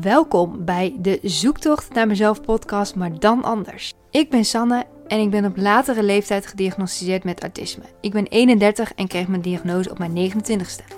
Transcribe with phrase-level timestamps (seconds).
[0.00, 3.92] Welkom bij de Zoektocht naar mezelf podcast, maar dan anders.
[4.10, 7.82] Ik ben Sanne en ik ben op latere leeftijd gediagnosticeerd met autisme.
[8.00, 10.96] Ik ben 31 en kreeg mijn diagnose op mijn 29ste.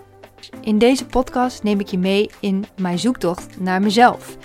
[0.61, 4.37] In deze podcast neem ik je mee in mijn zoektocht naar mezelf,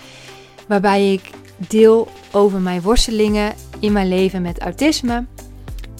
[0.67, 5.25] waarbij ik deel over mijn worstelingen in mijn leven met autisme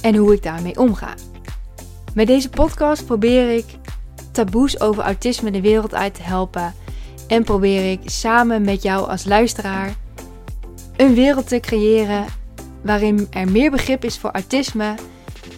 [0.02, 1.14] en hoe ik daarmee omga.
[2.14, 3.66] Met deze podcast probeer ik
[4.32, 6.74] taboes over autisme de wereld uit te helpen
[7.30, 9.96] en probeer ik samen met jou als luisteraar
[10.98, 12.26] een wereld te creëren
[12.82, 14.96] waarin er meer begrip is voor autisme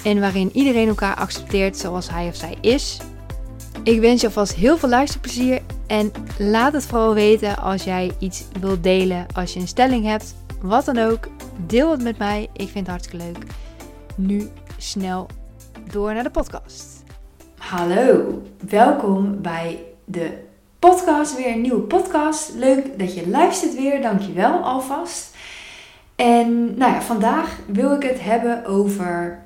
[0.03, 2.99] en waarin iedereen elkaar accepteert zoals hij of zij is.
[3.83, 8.43] Ik wens je alvast heel veel luisterplezier en laat het vooral weten als jij iets
[8.59, 11.27] wilt delen, als je een stelling hebt, wat dan ook.
[11.65, 13.43] Deel het met mij, ik vind het hartstikke leuk.
[14.15, 15.27] Nu snel
[15.91, 17.03] door naar de podcast.
[17.57, 20.49] Hallo, welkom bij de
[20.89, 22.51] podcast, weer een nieuwe podcast.
[22.55, 25.35] Leuk dat je luistert weer, dankjewel alvast.
[26.15, 29.39] En nou ja, vandaag wil ik het hebben over.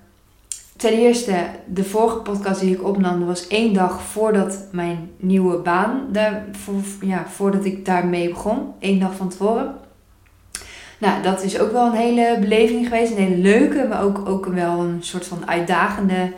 [0.78, 6.08] Ten eerste, de vorige podcast die ik opnam, was één dag voordat mijn nieuwe baan,
[6.12, 6.46] daar,
[7.02, 8.74] ja, voordat ik daarmee begon.
[8.80, 9.76] Eén dag van tevoren.
[10.98, 13.12] Nou, dat is ook wel een hele beleving geweest.
[13.12, 16.32] Een hele leuke, maar ook, ook wel een soort van uitdagende,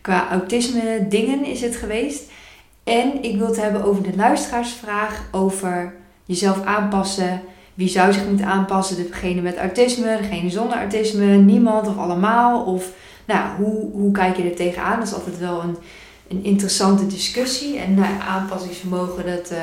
[0.00, 2.34] qua autisme dingen is het geweest.
[2.86, 7.42] En ik wil het hebben over de luisteraarsvraag over jezelf aanpassen.
[7.74, 8.96] Wie zou zich moeten aanpassen?
[8.96, 12.64] Degene met autisme, degene zonder autisme, niemand of allemaal?
[12.64, 12.90] Of
[13.24, 14.98] nou, hoe, hoe kijk je er tegenaan?
[14.98, 15.76] Dat is altijd wel een,
[16.28, 17.78] een interessante discussie.
[17.78, 19.58] En nou, aanpassingsvermogen, dat uh,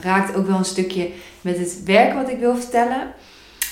[0.00, 3.12] raakt ook wel een stukje met het werk wat ik wil vertellen.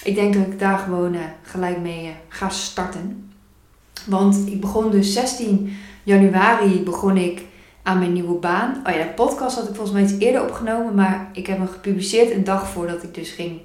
[0.05, 3.31] Ik denk dat ik daar gewoon uh, gelijk mee ga starten.
[4.05, 7.45] Want ik begon dus 16 januari begon ik
[7.87, 8.83] aan mijn nieuwe baan.
[8.87, 11.69] Oh ja, de podcast had ik volgens mij iets eerder opgenomen, maar ik heb hem
[11.69, 13.61] gepubliceerd een dag voordat ik dus ging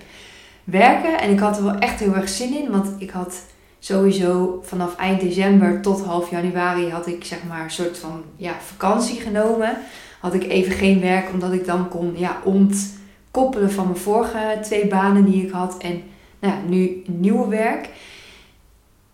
[0.64, 1.20] werken.
[1.20, 3.44] En ik had er wel echt heel erg zin in, want ik had
[3.80, 8.54] sowieso vanaf eind december tot half januari had ik zeg maar een soort van ja,
[8.60, 9.78] vakantie genomen.
[10.20, 14.88] Had ik even geen werk, omdat ik dan kon ja, ontkoppelen van mijn vorige twee
[14.88, 15.78] banen die ik had.
[15.78, 16.02] En
[16.40, 17.90] nou ja, nu nieuwe werk.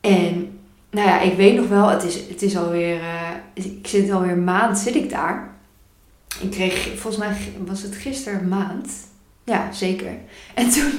[0.02, 0.57] En
[0.92, 4.32] nou ja, ik weet nog wel, het is, het is alweer, uh, ik zit alweer
[4.32, 5.56] een maand, zit ik daar.
[6.42, 8.90] Ik kreeg, volgens mij was het gisteren maand.
[9.44, 10.12] Ja, zeker.
[10.54, 10.92] En toen,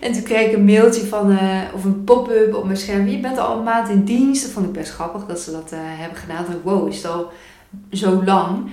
[0.00, 3.08] en toen kreeg ik een mailtje van, uh, of een pop-up op mijn scherm.
[3.08, 4.42] Je bent al een maand in dienst.
[4.42, 6.44] Dat vond ik best grappig dat ze dat uh, hebben gedaan.
[6.44, 7.32] Toen wow, is het al
[7.90, 8.70] zo lang?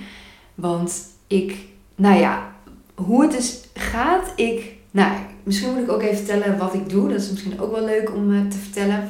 [0.54, 1.56] Want ik,
[1.94, 2.52] nou ja,
[2.94, 5.12] hoe het dus gaat, ik, nou,
[5.42, 7.08] misschien moet ik ook even vertellen wat ik doe.
[7.08, 9.08] Dat is misschien ook wel leuk om te vertellen.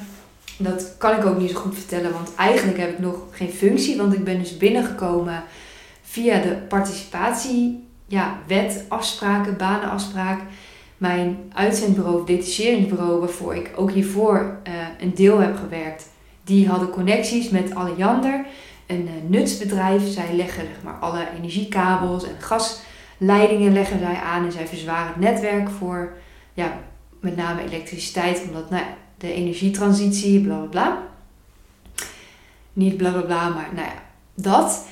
[0.62, 3.96] Dat kan ik ook niet zo goed vertellen, want eigenlijk heb ik nog geen functie.
[3.96, 5.42] Want ik ben dus binnengekomen
[6.02, 10.40] via de participatie, ja, wet, afspraken, banenafspraak.
[10.96, 16.08] Mijn uitzendbureau, detacheringsbureau, waarvoor ik ook hiervoor uh, een deel heb gewerkt.
[16.44, 18.46] Die hadden connecties met Alliander,
[18.86, 20.12] een uh, nutsbedrijf.
[20.12, 24.44] Zij leggen zeg maar, alle energiekabels en gasleidingen leggen zij aan.
[24.44, 26.12] En zij verzwaren het netwerk voor
[26.54, 26.78] ja,
[27.20, 28.42] met name elektriciteit.
[28.48, 28.82] Omdat nou,
[29.22, 31.02] de energietransitie, bla bla bla.
[32.72, 34.02] Niet bla bla bla, maar nou ja,
[34.34, 34.86] dat.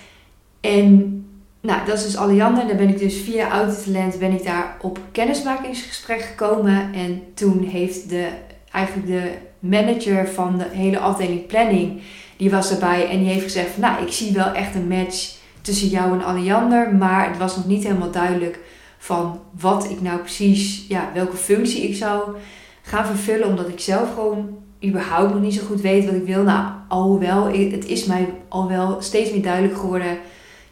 [0.60, 1.14] En
[1.60, 2.66] nou, dat is dus Alliander.
[2.66, 6.92] Daar ben ik dus via Autotalent ben ik daar op kennismakingsgesprek gekomen.
[6.92, 8.28] En toen heeft de,
[8.70, 12.00] eigenlijk de manager van de hele afdeling planning,
[12.36, 13.08] die was erbij.
[13.08, 16.94] En die heeft gezegd nou, ik zie wel echt een match tussen jou en Alliander.
[16.94, 18.58] Maar het was nog niet helemaal duidelijk
[18.98, 22.36] van wat ik nou precies, ja, welke functie ik zou
[22.82, 23.48] gaan vervullen.
[23.48, 26.42] Omdat ik zelf gewoon überhaupt nog niet zo goed weet wat ik wil.
[26.42, 30.18] Nou, alhoewel, het is mij al wel steeds meer duidelijk geworden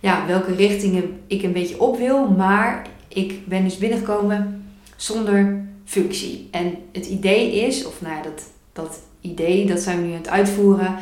[0.01, 2.29] ja, welke richtingen ik een beetje op wil.
[2.29, 4.65] Maar ik ben dus binnengekomen
[4.97, 6.49] zonder functie.
[6.51, 8.43] En het idee is, of nou ja, dat,
[8.73, 10.97] dat idee, dat zijn we nu aan het uitvoeren.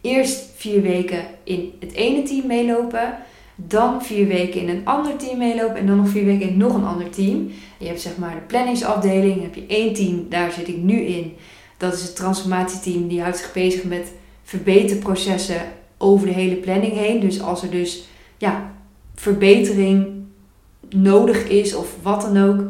[0.00, 3.18] Eerst vier weken in het ene team meelopen.
[3.66, 5.76] Dan vier weken in een ander team meelopen.
[5.76, 7.50] En dan nog vier weken in nog een ander team.
[7.78, 9.34] Je hebt zeg maar de planningsafdeling.
[9.34, 11.36] Dan heb je één team, daar zit ik nu in.
[11.76, 13.08] Dat is het transformatieteam.
[13.08, 14.12] Die houdt zich bezig met
[14.42, 15.60] verbeterprocessen
[15.98, 17.20] over de hele planning heen.
[17.20, 18.04] Dus als er dus
[18.38, 18.72] ja,
[19.14, 20.20] verbetering
[20.88, 22.60] nodig is of wat dan ook.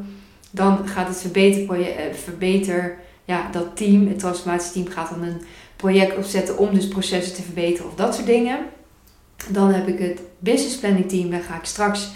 [0.51, 5.41] Dan gaat het verbeter, eh, verbeter ja, dat team, het transformatieteam gaat dan een
[5.77, 8.59] project opzetten om dus processen te verbeteren of dat soort dingen.
[9.49, 12.11] Dan heb ik het business planning team, daar ga ik straks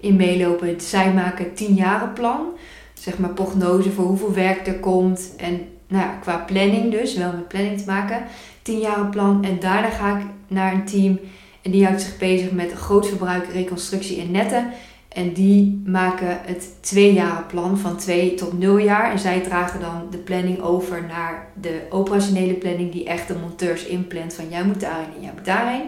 [0.00, 0.80] in meelopen.
[0.80, 2.46] Zij maken 10 jaren plan.
[2.94, 5.32] Zeg maar prognose voor hoeveel werk er komt.
[5.36, 8.22] En nou ja, qua planning dus, wel met planning te maken.
[8.62, 9.44] 10 jaren plan.
[9.44, 11.18] En daarna ga ik naar een team.
[11.62, 14.72] En die houdt zich bezig met grootverbruik, reconstructie en netten.
[15.08, 19.10] En die maken het tweejarenplan van 2 tot 0 jaar.
[19.10, 23.86] En zij dragen dan de planning over naar de operationele planning die echt de monteurs
[23.86, 24.34] inplant.
[24.34, 25.82] Van jij moet daarheen en jij moet daarheen.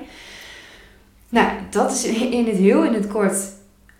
[1.32, 3.36] Nou, dat is in het heel in het kort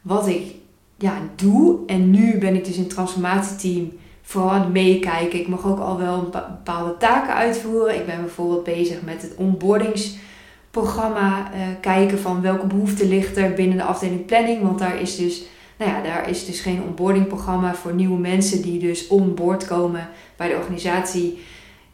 [0.03, 0.55] wat ik
[0.99, 1.79] ja, doe.
[1.87, 3.93] En nu ben ik dus in het transformatieteam
[4.23, 5.41] vooral aan het meekijken.
[5.41, 7.95] Ik mag ook al wel bepaalde taken uitvoeren.
[7.95, 11.51] Ik ben bijvoorbeeld bezig met het onboardingsprogramma.
[11.55, 14.63] Uh, kijken van welke behoefte ligt er binnen de afdeling planning.
[14.63, 15.43] Want daar is dus,
[15.79, 20.49] nou ja, daar is dus geen onboardingprogramma voor nieuwe mensen die dus onboard komen bij
[20.49, 21.39] de organisatie.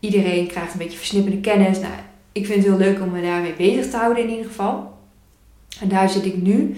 [0.01, 1.79] Iedereen krijgt een beetje versnippende kennis.
[1.79, 1.93] Nou,
[2.33, 4.97] ik vind het heel leuk om me daarmee bezig te houden in ieder geval.
[5.81, 6.77] En daar zit ik nu.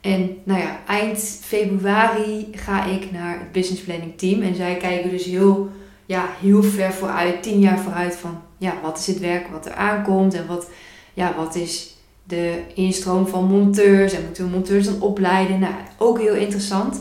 [0.00, 4.42] En nou ja, eind februari ga ik naar het business planning team.
[4.42, 5.70] En zij kijken dus heel,
[6.06, 9.74] ja, heel ver vooruit, tien jaar vooruit van ja, wat is het werk wat er
[9.74, 10.70] aankomt en wat,
[11.14, 15.58] ja, wat is de instroom van monteurs en moeten we monteurs dan opleiden.
[15.58, 17.00] Nou, ook heel interessant.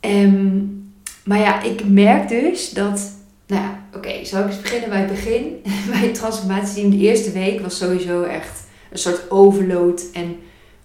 [0.00, 0.92] Um,
[1.24, 3.12] maar ja, ik merk dus dat,
[3.46, 5.62] nou ja, oké, zal ik eens beginnen bij het begin.
[5.90, 8.63] bij het transformatieteam, de eerste week was sowieso echt
[8.94, 10.36] een soort overload en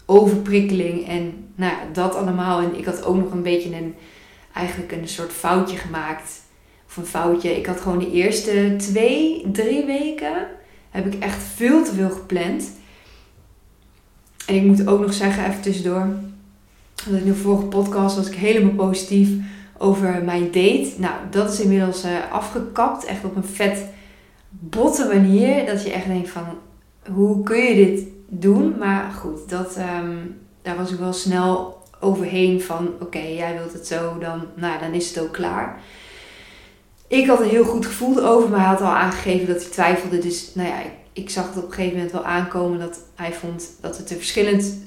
[0.05, 2.61] overprikkeling en nou ja, dat allemaal.
[2.61, 3.95] En ik had ook nog een beetje een,
[4.53, 6.41] eigenlijk een soort foutje gemaakt.
[6.87, 7.57] Of een foutje.
[7.57, 10.47] Ik had gewoon de eerste twee, drie weken
[10.89, 12.71] heb ik echt veel te veel gepland.
[14.47, 16.07] En ik moet ook nog zeggen, even tussendoor.
[16.95, 19.29] Dat in de vorige podcast was ik helemaal positief
[19.77, 20.91] over mijn date.
[20.97, 23.05] Nou, dat is inmiddels uh, afgekapt.
[23.05, 23.85] Echt op een vet
[24.49, 25.65] botte manier.
[25.65, 26.45] Dat je echt denkt van,
[27.07, 28.77] hoe kun je dit doen.
[28.77, 30.15] Maar goed, dat, ehm,
[30.61, 34.93] daar was ik wel snel overheen van oké, jij wilt het zo, dan, nou, dan
[34.93, 35.81] is het ook klaar.
[37.07, 40.19] Ik had een heel goed gevoel over, maar hij had al aangegeven dat hij twijfelde.
[40.19, 43.33] Dus nou ja, ik, ik zag het op een gegeven moment wel aankomen dat hij
[43.33, 44.77] vond dat we te verschillend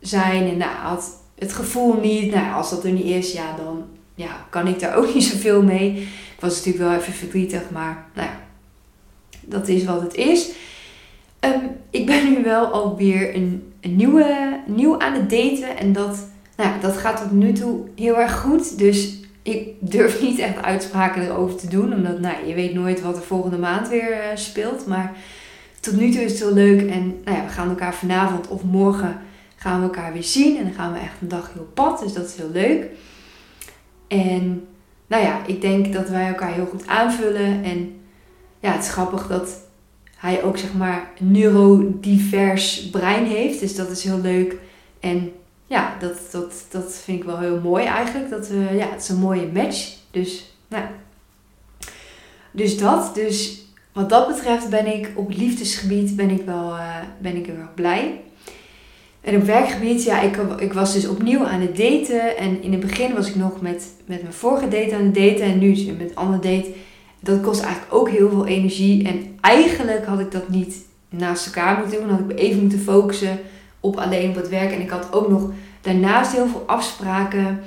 [0.00, 0.48] zijn.
[0.48, 2.34] En nou, had het gevoel niet.
[2.34, 3.84] Nou, als dat er niet is, ja, dan
[4.14, 6.00] ja, kan ik daar ook niet zoveel mee.
[6.00, 8.40] Ik was natuurlijk wel even verdrietig, maar nou ja,
[9.40, 10.50] dat is wat het is.
[11.44, 15.76] Um, ik ben nu wel alweer een, een nieuwe, nieuw aan het daten.
[15.76, 18.78] En dat, nou, dat gaat tot nu toe heel erg goed.
[18.78, 21.94] Dus ik durf niet echt uitspraken erover te doen.
[21.94, 24.86] Omdat nou, je weet nooit wat er volgende maand weer uh, speelt.
[24.86, 25.12] Maar
[25.80, 26.90] tot nu toe is het heel leuk.
[26.90, 29.20] En nou ja, we gaan elkaar vanavond of morgen
[29.56, 30.56] gaan we elkaar weer zien.
[30.56, 32.00] En dan gaan we echt een dag heel pad.
[32.00, 32.86] Dus dat is heel leuk.
[34.08, 34.66] En
[35.06, 37.64] nou ja, ik denk dat wij elkaar heel goed aanvullen.
[37.64, 38.00] En
[38.60, 39.70] ja, het is grappig dat
[40.22, 43.60] hij ook zeg maar neurodivers brein heeft.
[43.60, 44.56] Dus dat is heel leuk.
[45.00, 45.32] En
[45.66, 48.30] ja, dat, dat, dat vind ik wel heel mooi eigenlijk.
[48.30, 49.94] Dat we, ja, het is een mooie match.
[50.10, 50.84] Dus, nou.
[52.50, 53.14] Dus dat.
[53.14, 57.56] Dus wat dat betreft ben ik op liefdesgebied ben ik wel uh, ben ik heel
[57.56, 58.20] erg blij.
[59.20, 62.36] En op werkgebied, ja, ik, ik was dus opnieuw aan het daten.
[62.36, 65.44] En in het begin was ik nog met, met mijn vorige date aan het daten.
[65.44, 66.72] En nu met een andere date
[67.22, 69.08] dat kost eigenlijk ook heel veel energie.
[69.08, 70.76] En eigenlijk had ik dat niet
[71.08, 72.08] naast elkaar moeten doen.
[72.08, 73.40] Dan had ik even moeten focussen
[73.80, 74.72] op alleen op het werk.
[74.72, 77.60] En ik had ook nog daarnaast heel veel afspraken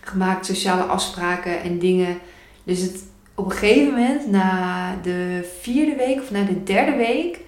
[0.00, 2.18] gemaakt, sociale afspraken en dingen.
[2.64, 7.38] Dus het, op een gegeven moment, na de vierde week of na de derde week,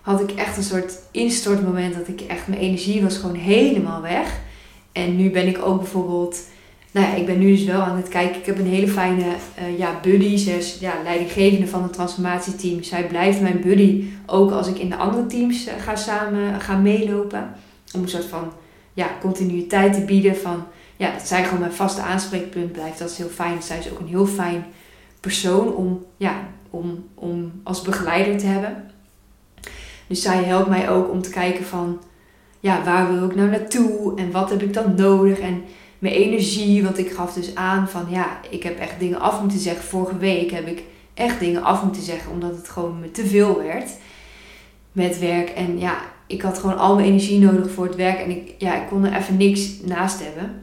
[0.00, 4.38] had ik echt een soort instortmoment dat ik echt, mijn energie was gewoon helemaal weg.
[4.92, 6.38] En nu ben ik ook bijvoorbeeld
[6.90, 8.40] nou ja, ik ben nu dus wel aan het kijken.
[8.40, 10.36] Ik heb een hele fijne uh, ja, buddy.
[10.36, 12.82] Ze is ja, leidinggevende van het transformatieteam.
[12.82, 16.82] Zij blijft mijn buddy ook als ik in de andere teams uh, ga samen gaan
[16.82, 17.52] meelopen.
[17.94, 18.52] Om een soort van
[18.92, 20.36] ja, continuïteit te bieden.
[20.36, 20.64] Van,
[20.96, 22.98] ja, dat zij gewoon mijn vaste aanspreekpunt blijft.
[22.98, 23.62] Dat is heel fijn.
[23.62, 24.64] Zij is ook een heel fijn
[25.20, 28.90] persoon om, ja, om, om als begeleider te hebben.
[30.06, 32.00] Dus zij helpt mij ook om te kijken van...
[32.62, 34.12] Ja, waar wil ik nou naartoe?
[34.16, 35.38] En wat heb ik dan nodig?
[35.38, 35.62] En
[36.00, 36.82] mijn energie.
[36.82, 39.84] Want ik gaf dus aan van ja, ik heb echt dingen af moeten zeggen.
[39.84, 40.82] Vorige week heb ik
[41.14, 42.32] echt dingen af moeten zeggen.
[42.32, 43.90] Omdat het gewoon te veel werd
[44.92, 45.48] met werk.
[45.48, 48.18] En ja, ik had gewoon al mijn energie nodig voor het werk.
[48.18, 50.62] En ik, ja, ik kon er even niks naast hebben.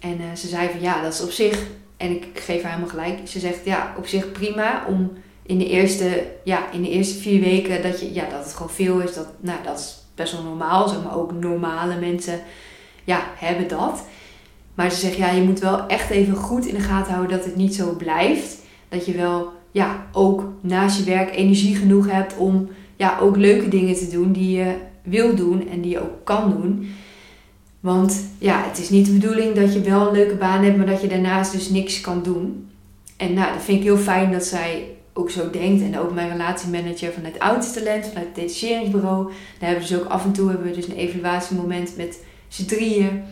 [0.00, 1.66] En uh, ze zei van ja, dat is op zich.
[1.96, 3.18] En ik geef haar helemaal gelijk.
[3.28, 5.12] Ze zegt ja, op zich prima om
[5.42, 8.70] in de eerste, ja, in de eerste vier weken dat, je, ja, dat het gewoon
[8.70, 9.14] veel is.
[9.14, 10.88] Dat, nou, dat is best wel normaal.
[10.88, 12.40] Zeg maar ook normale mensen
[13.04, 14.04] ja, hebben dat.
[14.76, 17.46] Maar ze zegt, ja, je moet wel echt even goed in de gaten houden dat
[17.46, 18.56] het niet zo blijft.
[18.88, 23.68] Dat je wel ja, ook naast je werk energie genoeg hebt om ja, ook leuke
[23.68, 26.88] dingen te doen die je wil doen en die je ook kan doen.
[27.80, 30.86] Want ja, het is niet de bedoeling dat je wel een leuke baan hebt, maar
[30.86, 32.68] dat je daarnaast dus niks kan doen.
[33.16, 35.82] En nou, dat vind ik heel fijn dat zij ook zo denkt.
[35.82, 39.24] En ook mijn relatiemanager vanuit Oudste Talent, vanuit het detacheringsbureau.
[39.58, 42.18] Daar hebben we dus ook af en toe hebben we dus een evaluatiemoment met
[42.48, 43.22] z'n drieën.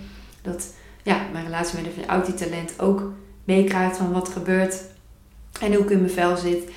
[0.43, 0.75] Dat
[1.05, 3.13] ja, mijn relatie met een Audi-talent ook
[3.45, 4.83] meekrijgt van wat gebeurt
[5.61, 6.71] en hoe ik in mijn vel zit.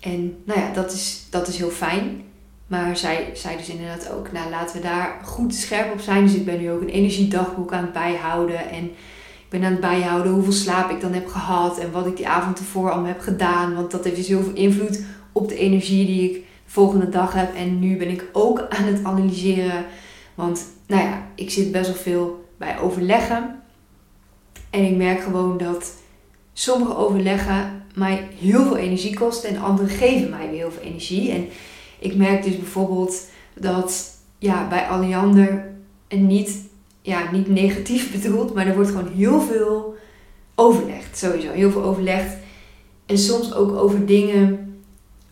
[0.00, 2.22] En nou ja, dat is, dat is heel fijn.
[2.66, 6.24] Maar zij zei dus inderdaad ook, nou laten we daar goed scherp op zijn.
[6.24, 8.70] Dus ik ben nu ook een energiedagboek aan het bijhouden.
[8.70, 11.78] En ik ben aan het bijhouden hoeveel slaap ik dan heb gehad.
[11.78, 13.74] En wat ik die avond ervoor allemaal heb gedaan.
[13.74, 16.42] Want dat heeft dus heel veel invloed op de energie die ik de
[16.72, 17.54] volgende dag heb.
[17.54, 19.84] En nu ben ik ook aan het analyseren.
[20.34, 23.62] Want nou ja, ik zit best wel veel bij overleggen.
[24.70, 25.94] En ik merk gewoon dat
[26.52, 29.48] sommige overleggen mij heel veel energie kosten.
[29.48, 31.30] En andere geven mij weer heel veel energie.
[31.30, 31.48] En
[31.98, 35.66] ik merk dus bijvoorbeeld dat ja, bij Alliander
[36.08, 36.68] en niet,
[37.02, 39.96] ja, niet negatief bedoeld, maar er wordt gewoon heel veel
[40.54, 41.18] overlegd.
[41.18, 42.36] Sowieso, heel veel overlegd.
[43.06, 44.68] En soms ook over dingen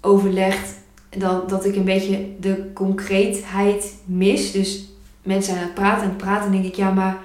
[0.01, 0.75] overlegd
[1.19, 4.53] dat, dat ik een beetje de concreetheid mis.
[4.53, 4.85] Dus
[5.23, 7.19] mensen aan het praten en praten en denk ik, ja, maar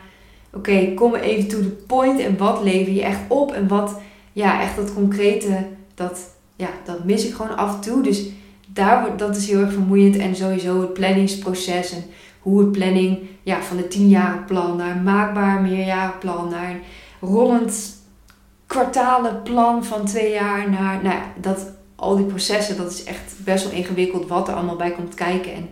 [0.53, 3.99] oké, kom even to the point en wat lever je echt op en wat,
[4.33, 6.19] ja, echt dat concrete, dat,
[6.55, 8.03] ja, dat mis ik gewoon af en toe.
[8.03, 8.29] Dus
[8.67, 10.17] daar, dat is heel erg vermoeiend.
[10.17, 12.03] En sowieso het planningsproces en
[12.39, 16.81] hoe het planning ja, van de plan naar een maakbaar meerjarenplan, naar een
[17.29, 17.99] rollend
[18.65, 23.63] kwartalenplan van twee jaar, naar nou ja, dat, al die processen, dat is echt best
[23.63, 25.53] wel ingewikkeld wat er allemaal bij komt kijken.
[25.53, 25.69] En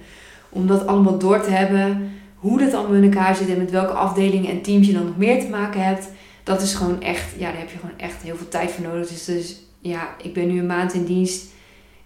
[0.50, 3.94] om dat allemaal door te hebben, hoe dat allemaal in elkaar zit en met welke
[3.94, 6.10] afdelingen en teams je dan nog meer te maken hebt,
[6.44, 9.08] dat is gewoon echt, ja, daar heb je gewoon echt heel veel tijd voor nodig.
[9.08, 11.48] Dus, dus ja, ik ben nu een maand in dienst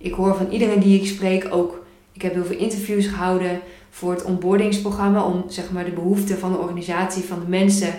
[0.04, 1.86] ik hoor van iedereen die ik spreek ook.
[2.12, 3.60] Ik heb heel veel interviews gehouden
[3.90, 7.94] voor het onboardingsprogramma om zeg maar de behoeften van de organisatie, van de mensen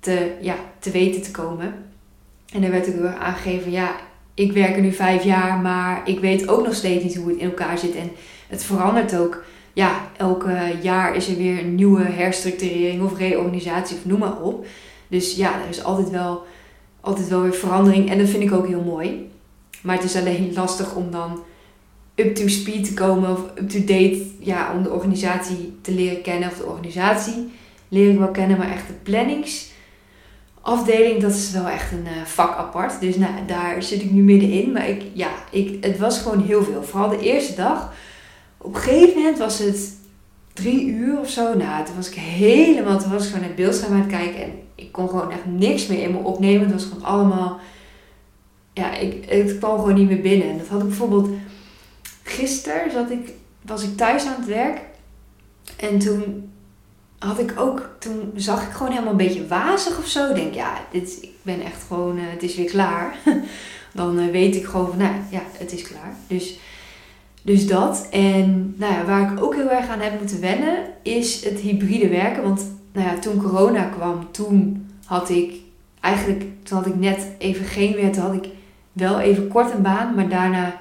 [0.00, 1.74] te, ja, te weten te komen.
[2.52, 3.96] En daar werd ook heel aangegeven, ja,
[4.34, 7.38] ik werk er nu vijf jaar, maar ik weet ook nog steeds niet hoe het
[7.38, 7.94] in elkaar zit.
[7.94, 8.10] En
[8.48, 9.44] het verandert ook.
[9.76, 14.66] Ja, elke jaar is er weer een nieuwe herstructurering of reorganisatie of noem maar op.
[15.08, 16.44] Dus ja, er is altijd wel,
[17.00, 19.30] altijd wel weer verandering en dat vind ik ook heel mooi.
[19.82, 21.42] Maar het is alleen lastig om dan
[22.14, 26.22] up to speed te komen of up to date, ja, om de organisatie te leren
[26.22, 26.48] kennen.
[26.48, 27.50] Of de organisatie
[27.88, 32.56] leer ik wel kennen, maar echt de planningsafdeling, dat is wel echt een uh, vak
[32.56, 33.00] apart.
[33.00, 34.72] Dus nou, daar zit ik nu middenin.
[34.72, 36.82] Maar ik, ja, ik, het was gewoon heel veel.
[36.82, 37.92] Vooral de eerste dag.
[38.66, 39.92] Op een gegeven moment was het
[40.52, 41.56] drie uur of zo.
[41.56, 44.42] Nou, toen was ik helemaal, toen was ik gewoon het beeldscherm aan het kijken.
[44.42, 46.60] En ik kon gewoon echt niks meer in me opnemen.
[46.60, 47.60] Het was gewoon allemaal
[48.76, 50.48] ja, ik, het kwam gewoon niet meer binnen.
[50.48, 51.28] En dat had ik bijvoorbeeld
[52.22, 53.32] gisteren zat ik,
[53.62, 54.80] was ik thuis aan het werk.
[55.76, 56.52] En toen
[57.18, 60.28] had ik ook, toen zag ik gewoon helemaal een beetje wazig of zo.
[60.28, 63.16] Ik denk, ja, dit, ik ben echt gewoon, uh, het is weer klaar.
[63.94, 66.16] Dan uh, weet ik gewoon van, nou ja, het is klaar.
[66.26, 66.58] Dus,
[67.46, 68.06] dus dat.
[68.10, 72.08] En nou ja, waar ik ook heel erg aan heb moeten wennen, is het hybride
[72.08, 72.42] werken.
[72.42, 75.54] Want nou ja, toen corona kwam, toen had ik
[76.00, 78.48] eigenlijk, toen had ik net even geen weer, toen had ik
[78.92, 80.80] wel even kort een baan, maar daarna,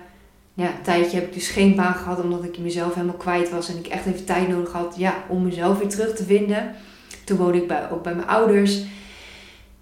[0.53, 3.69] ja, een tijdje heb ik dus geen baan gehad omdat ik mezelf helemaal kwijt was
[3.69, 6.72] en ik echt even tijd nodig had ja, om mezelf weer terug te vinden.
[7.24, 8.84] Toen woonde ik bij, ook bij mijn ouders.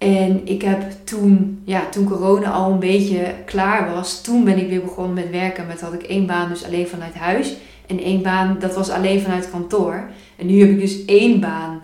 [0.04, 4.68] En ik heb toen, ja, toen corona al een beetje klaar was, toen ben ik
[4.68, 5.66] weer begonnen met werken.
[5.66, 7.56] Met had ik één baan dus alleen vanuit huis.
[7.86, 10.10] En één baan, dat was alleen vanuit kantoor.
[10.36, 11.80] En nu heb ik dus één baan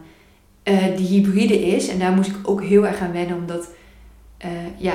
[0.65, 1.89] uh, die hybride is.
[1.89, 3.69] En daar moest ik ook heel erg aan wennen, omdat
[4.45, 4.95] uh, ja,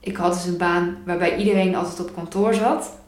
[0.00, 2.98] ik had dus een baan waarbij iedereen altijd op kantoor zat.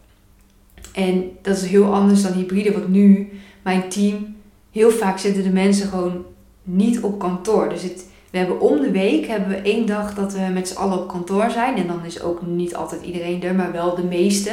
[0.92, 3.28] En dat is heel anders dan hybride, want nu
[3.62, 4.36] mijn team,
[4.70, 6.24] heel vaak zitten de mensen gewoon
[6.62, 7.68] niet op kantoor.
[7.68, 10.76] Dus het, we hebben om de week hebben we één dag dat we met z'n
[10.76, 11.76] allen op kantoor zijn.
[11.76, 14.52] En dan is ook niet altijd iedereen er, maar wel de meeste.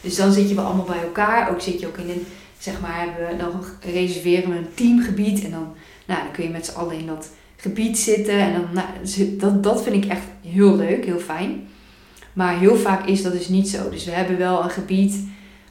[0.00, 1.50] Dus dan zit je wel allemaal bij elkaar.
[1.50, 2.26] Ook zit je ook in een,
[2.58, 3.52] zeg maar, hebben we, dan
[3.92, 5.44] reserveren we een teamgebied.
[5.44, 5.74] En dan,
[6.06, 8.38] nou, dan kun je met z'n allen in dat gebied zitten.
[8.38, 11.68] En dan, nou, dus dat, dat vind ik echt heel leuk, heel fijn.
[12.32, 13.90] Maar heel vaak is dat dus niet zo.
[13.90, 15.16] Dus we hebben wel een gebied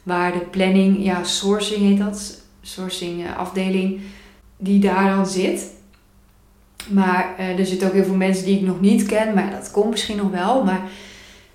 [0.02, 4.00] waar de planning, ja, sourcing heet dat, sourcing eh, afdeling,
[4.56, 5.76] die daar dan zit.
[6.86, 9.70] Maar uh, er zitten ook heel veel mensen die ik nog niet ken, maar dat
[9.70, 10.64] komt misschien nog wel.
[10.64, 10.80] Maar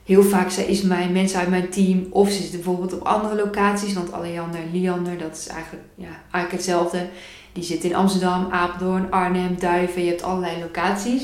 [0.05, 3.93] heel vaak is mijn mensen uit mijn team, of ze zitten bijvoorbeeld op andere locaties,
[3.93, 7.07] want Aleander en Liander, dat is eigenlijk, ja, eigenlijk hetzelfde.
[7.53, 10.03] Die zitten in Amsterdam, Apeldoorn, Arnhem, Duiven.
[10.03, 11.23] Je hebt allerlei locaties.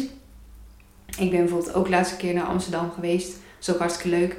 [1.18, 3.28] Ik ben bijvoorbeeld ook de laatste keer naar Amsterdam geweest.
[3.28, 4.38] Dat is ook hartstikke leuk.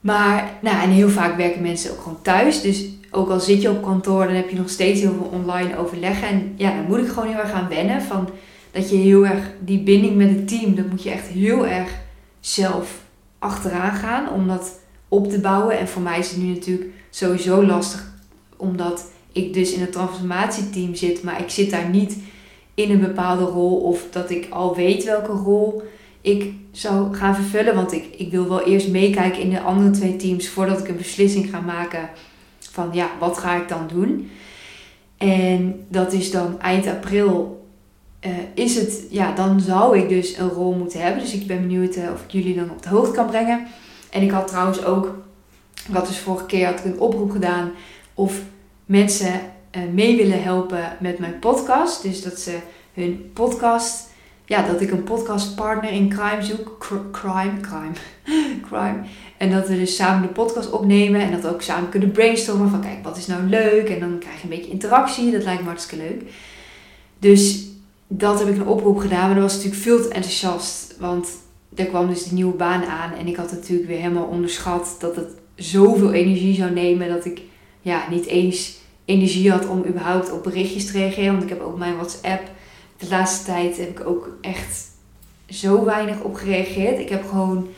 [0.00, 2.60] Maar, nou, en heel vaak werken mensen ook gewoon thuis.
[2.60, 5.76] Dus ook al zit je op kantoor, dan heb je nog steeds heel veel online
[5.76, 6.28] overleggen.
[6.28, 8.02] En ja, dan moet ik gewoon heel erg aan wennen.
[8.02, 8.28] Van
[8.74, 11.90] dat je heel erg die binding met het team, dat moet je echt heel erg
[12.40, 13.02] zelf
[13.38, 14.32] achteraan gaan.
[14.32, 15.78] Om dat op te bouwen.
[15.78, 18.12] En voor mij is het nu natuurlijk sowieso lastig.
[18.56, 22.18] Omdat ik dus in het transformatieteam zit, maar ik zit daar niet
[22.74, 25.82] in een bepaalde rol of dat ik al weet welke rol
[26.20, 27.74] ik zou gaan vervullen.
[27.74, 30.96] Want ik, ik wil wel eerst meekijken in de andere twee teams voordat ik een
[30.96, 32.10] beslissing ga maken
[32.58, 34.30] van ja, wat ga ik dan doen?
[35.16, 37.63] En dat is dan eind april.
[38.26, 41.22] Uh, is het, ja, dan zou ik dus een rol moeten hebben.
[41.22, 43.66] Dus ik ben benieuwd uh, of ik jullie dan op de hoogte kan brengen.
[44.10, 45.14] En ik had trouwens ook,
[45.92, 47.72] had dus vorige keer had ik een oproep gedaan
[48.14, 48.40] of
[48.86, 49.32] mensen
[49.76, 52.02] uh, mee willen helpen met mijn podcast.
[52.02, 52.58] Dus dat ze
[52.94, 54.08] hun podcast,
[54.44, 56.86] ja, dat ik een podcastpartner in crime zoek.
[57.12, 57.92] crime, crime,
[58.68, 59.00] crime.
[59.36, 62.70] En dat we dus samen de podcast opnemen en dat we ook samen kunnen brainstormen
[62.70, 63.88] van kijk, wat is nou leuk?
[63.88, 66.22] En dan krijg je een beetje interactie, dat lijkt me hartstikke leuk.
[67.18, 67.72] Dus
[68.06, 70.96] dat heb ik een oproep gedaan, maar dat was natuurlijk veel te enthousiast.
[70.98, 71.28] Want
[71.74, 75.16] er kwam dus de nieuwe baan aan en ik had natuurlijk weer helemaal onderschat dat
[75.16, 77.42] het zoveel energie zou nemen dat ik
[77.80, 81.30] ja, niet eens energie had om überhaupt op berichtjes te reageren.
[81.30, 82.50] Want ik heb ook mijn WhatsApp.
[82.96, 84.90] De laatste tijd heb ik ook echt
[85.48, 86.98] zo weinig op gereageerd.
[86.98, 87.68] Ik heb gewoon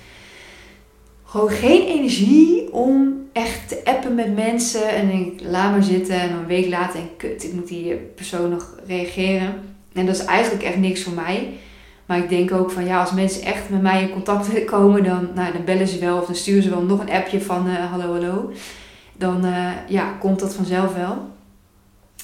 [1.25, 4.89] gewoon geen energie om echt te appen met mensen.
[4.89, 8.51] En ik laat maar zitten en een week later en kut, ik moet die persoon
[8.51, 9.76] nog reageren.
[9.97, 11.53] En dat is eigenlijk echt niks voor mij.
[12.07, 15.05] Maar ik denk ook van ja, als mensen echt met mij in contact willen komen,
[15.05, 17.69] dan, nou, dan bellen ze wel of dan sturen ze wel nog een appje van
[17.69, 18.53] uh, hallo hallo.
[19.13, 21.35] Dan uh, ja, komt dat vanzelf wel.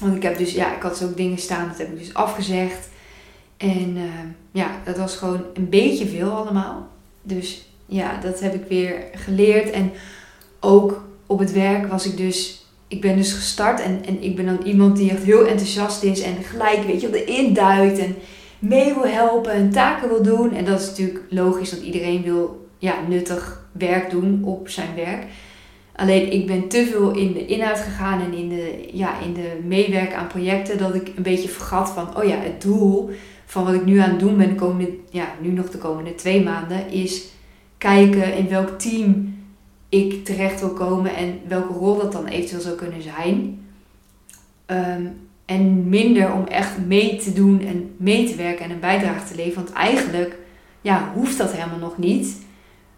[0.00, 2.14] Want ik heb dus, ja, ik had dus ook dingen staan, dat heb ik dus
[2.14, 2.88] afgezegd.
[3.56, 4.02] En uh,
[4.52, 6.88] ja, dat was gewoon een beetje veel allemaal.
[7.22, 9.70] Dus ja, dat heb ik weer geleerd.
[9.70, 9.92] En
[10.60, 12.61] ook op het werk was ik dus,
[12.92, 16.20] ik ben dus gestart en, en ik ben dan iemand die echt heel enthousiast is
[16.20, 18.14] en gelijk, weet je, erin duikt en
[18.58, 20.54] mee wil helpen en taken wil doen.
[20.54, 25.24] En dat is natuurlijk logisch, dat iedereen wil ja, nuttig werk doen op zijn werk.
[25.96, 29.58] Alleen ik ben te veel in de inhoud gegaan en in de, ja, in de
[29.66, 33.10] meewerken aan projecten dat ik een beetje vergat van, oh ja, het doel
[33.46, 36.14] van wat ik nu aan het doen ben, de komende, ja, nu nog de komende
[36.14, 37.24] twee maanden, is
[37.78, 39.34] kijken in welk team
[39.92, 43.66] ik terecht wil komen en welke rol dat dan eventueel zou kunnen zijn.
[44.66, 45.06] Ehm,
[45.44, 49.34] en minder om echt mee te doen en mee te werken en een bijdrage te
[49.34, 49.64] leveren.
[49.64, 50.36] Want eigenlijk
[50.80, 52.36] ja, hoeft dat helemaal nog niet.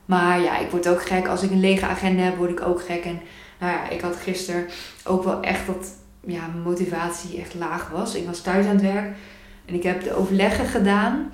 [0.05, 1.29] Maar ja, ik word ook gek.
[1.29, 3.05] Als ik een lege agenda heb, word ik ook gek.
[3.05, 3.21] En
[3.61, 4.67] nou ja, ik had gisteren
[5.05, 8.15] ook wel echt dat ja, mijn motivatie echt laag was.
[8.15, 9.17] Ik was thuis aan het werk
[9.65, 11.31] en ik heb de overleggen gedaan.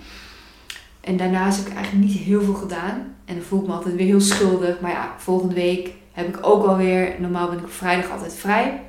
[1.00, 3.14] En daarnaast heb ik eigenlijk niet heel veel gedaan.
[3.24, 4.80] En dan voel ik me altijd weer heel schuldig.
[4.80, 7.14] Maar ja, volgende week heb ik ook alweer.
[7.18, 8.82] Normaal ben ik op vrijdag altijd vrij.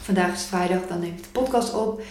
[0.00, 2.02] Vandaag is vrijdag, dan neem ik de podcast op.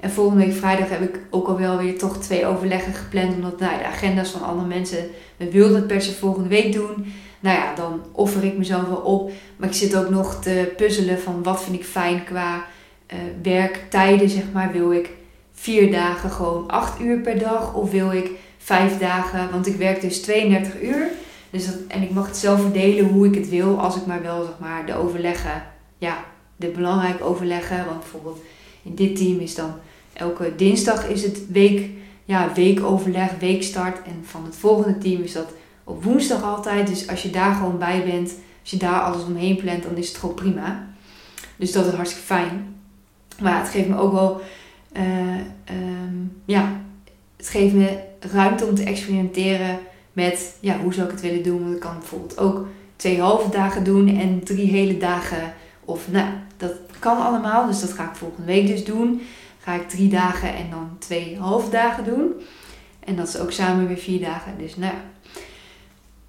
[0.00, 3.34] En volgende week vrijdag heb ik ook alweer weer toch twee overleggen gepland.
[3.34, 5.06] Omdat nou, de agenda's van andere mensen.
[5.36, 7.12] We wilden het per se volgende week doen.
[7.40, 9.30] Nou ja, dan offer ik mezelf wel op.
[9.56, 12.64] Maar ik zit ook nog te puzzelen van wat vind ik fijn qua
[13.12, 14.72] uh, werktijden, zeg maar.
[14.72, 15.10] Wil ik
[15.52, 17.74] vier dagen gewoon acht uur per dag?
[17.74, 18.30] Of wil ik
[18.66, 21.08] vijf dagen, want ik werk dus 32 uur.
[21.50, 24.22] Dus dat, en ik mag het zelf verdelen hoe ik het wil, als ik maar
[24.22, 25.62] wel zeg maar de overleggen,
[25.98, 26.24] ja,
[26.56, 27.86] de belangrijke overleggen.
[27.86, 28.38] Want bijvoorbeeld
[28.82, 29.74] in dit team is dan
[30.12, 31.90] elke dinsdag is het week,
[32.24, 34.02] ja, weekoverleg, weekstart.
[34.02, 35.52] En van het volgende team is dat
[35.84, 36.86] op woensdag altijd.
[36.86, 40.08] Dus als je daar gewoon bij bent, als je daar alles omheen plant, dan is
[40.08, 40.86] het gewoon prima.
[41.56, 42.74] Dus dat is hartstikke fijn.
[43.40, 44.40] Maar het geeft me ook wel,
[44.96, 45.40] uh,
[46.44, 46.84] ja,
[47.36, 49.78] het geeft me ruimte om te experimenteren
[50.12, 51.62] met ja, hoe zou ik het willen doen.
[51.62, 55.54] Want ik kan bijvoorbeeld ook twee halve dagen doen en drie hele dagen.
[55.84, 57.66] Of nou, dat kan allemaal.
[57.66, 59.20] Dus dat ga ik volgende week dus doen.
[59.58, 62.32] Ga ik drie dagen en dan twee halve dagen doen.
[63.00, 64.52] En dat is ook samen weer vier dagen.
[64.58, 64.94] Dus nou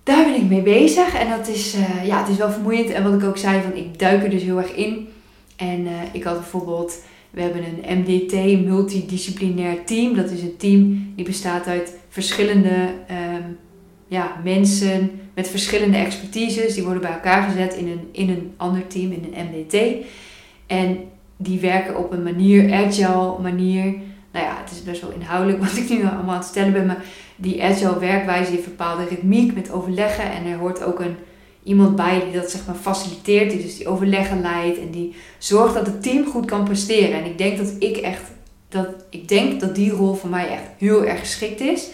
[0.07, 1.13] daar ben ik mee bezig.
[1.13, 2.89] En dat is, uh, ja, het is wel vermoeiend.
[2.89, 5.09] En wat ik ook zei, van ik duik er dus heel erg in.
[5.55, 10.15] En uh, ik had bijvoorbeeld we hebben een MDT, multidisciplinair team.
[10.15, 13.57] Dat is een team die bestaat uit verschillende um,
[14.07, 16.73] ja, mensen met verschillende expertises.
[16.73, 20.05] Die worden bij elkaar gezet in een, in een ander team, in een MDT.
[20.67, 20.97] En
[21.37, 23.83] die werken op een manier, agile manier.
[24.31, 26.85] Nou ja, het is best wel inhoudelijk wat ik nu allemaal aan het stellen ben.
[26.85, 27.03] Maar
[27.35, 30.31] die agile werkwijze heeft bepaalde ritmiek met overleggen.
[30.31, 31.15] En er hoort ook een
[31.67, 35.73] iemand bij die dat zeg maar faciliteert, die dus die overleggen leidt en die zorgt
[35.73, 37.19] dat het team goed kan presteren.
[37.19, 38.21] En ik denk dat ik echt,
[38.69, 41.87] dat, ik denk dat die rol voor mij echt heel erg geschikt is.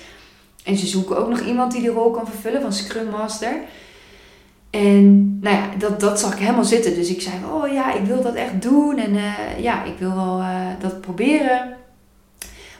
[0.63, 3.61] En ze zoeken ook nog iemand die die rol kan vervullen van Scrum Master.
[4.69, 6.95] En nou ja, dat, dat zag ik helemaal zitten.
[6.95, 8.97] Dus ik zei, oh ja, ik wil dat echt doen.
[8.97, 11.75] En uh, ja, ik wil wel uh, dat proberen.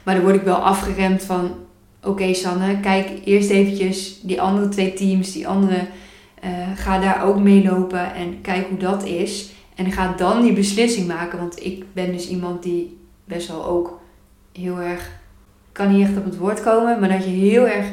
[0.02, 1.54] Maar dan word ik wel afgeremd van,
[2.02, 5.86] oké Sanne, kijk eerst eventjes die andere twee teams, die andere
[6.44, 9.52] uh, ga daar ook mee lopen en kijk hoe dat is.
[9.74, 11.38] En ga dan die beslissing maken.
[11.38, 14.00] Want ik ben dus iemand die best wel ook
[14.52, 15.10] heel erg
[15.72, 17.86] kan niet echt op het woord komen, maar dat je heel erg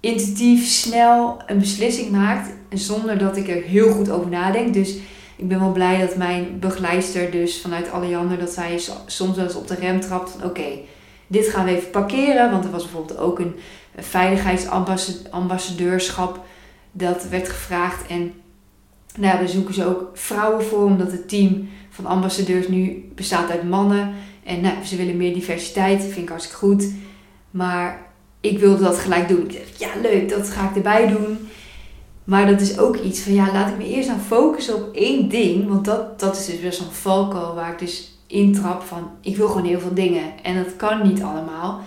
[0.00, 2.50] intuïtief, snel een beslissing maakt.
[2.70, 4.74] Zonder dat ik er heel goed over nadenk.
[4.74, 4.96] Dus
[5.36, 9.54] ik ben wel blij dat mijn begeleider dus vanuit Alliander, dat zij soms wel eens
[9.54, 10.78] op de rem trapt van oké,
[11.26, 12.50] dit gaan we even parkeren.
[12.50, 13.54] Want er was bijvoorbeeld ook een
[13.96, 16.44] veiligheidsambassadeurschap
[16.96, 18.06] dat werd gevraagd.
[18.06, 18.32] En
[19.18, 23.68] nou, daar zoeken ze ook vrouwen voor, omdat het team van ambassadeurs nu bestaat uit
[23.68, 24.12] mannen.
[24.44, 26.92] En nou, ze willen meer diversiteit, vind ik hartstikke goed.
[27.50, 28.06] Maar
[28.40, 29.42] ik wilde dat gelijk doen.
[29.42, 31.38] Ik dacht, ja leuk, dat ga ik erbij doen.
[32.24, 35.28] Maar dat is ook iets van, ja, laat ik me eerst aan focussen op één
[35.28, 35.68] ding.
[35.68, 39.48] Want dat, dat is dus best een valko waar ik dus intrap van, ik wil
[39.48, 40.42] gewoon heel veel dingen.
[40.42, 41.80] En dat kan niet allemaal.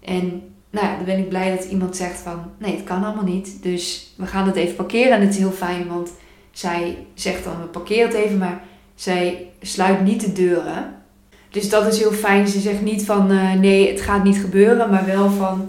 [0.00, 3.24] En nou ja, dan ben ik blij dat iemand zegt van, nee, het kan allemaal
[3.24, 3.62] niet.
[3.62, 5.12] Dus we gaan het even parkeren.
[5.12, 6.10] En het is heel fijn, want
[6.50, 8.38] zij zegt dan, we parkeren het even.
[8.38, 8.62] Maar
[8.94, 10.94] zij sluit niet de deuren.
[11.50, 12.48] Dus dat is heel fijn.
[12.48, 14.90] Ze zegt niet van, uh, nee, het gaat niet gebeuren.
[14.90, 15.68] Maar wel van,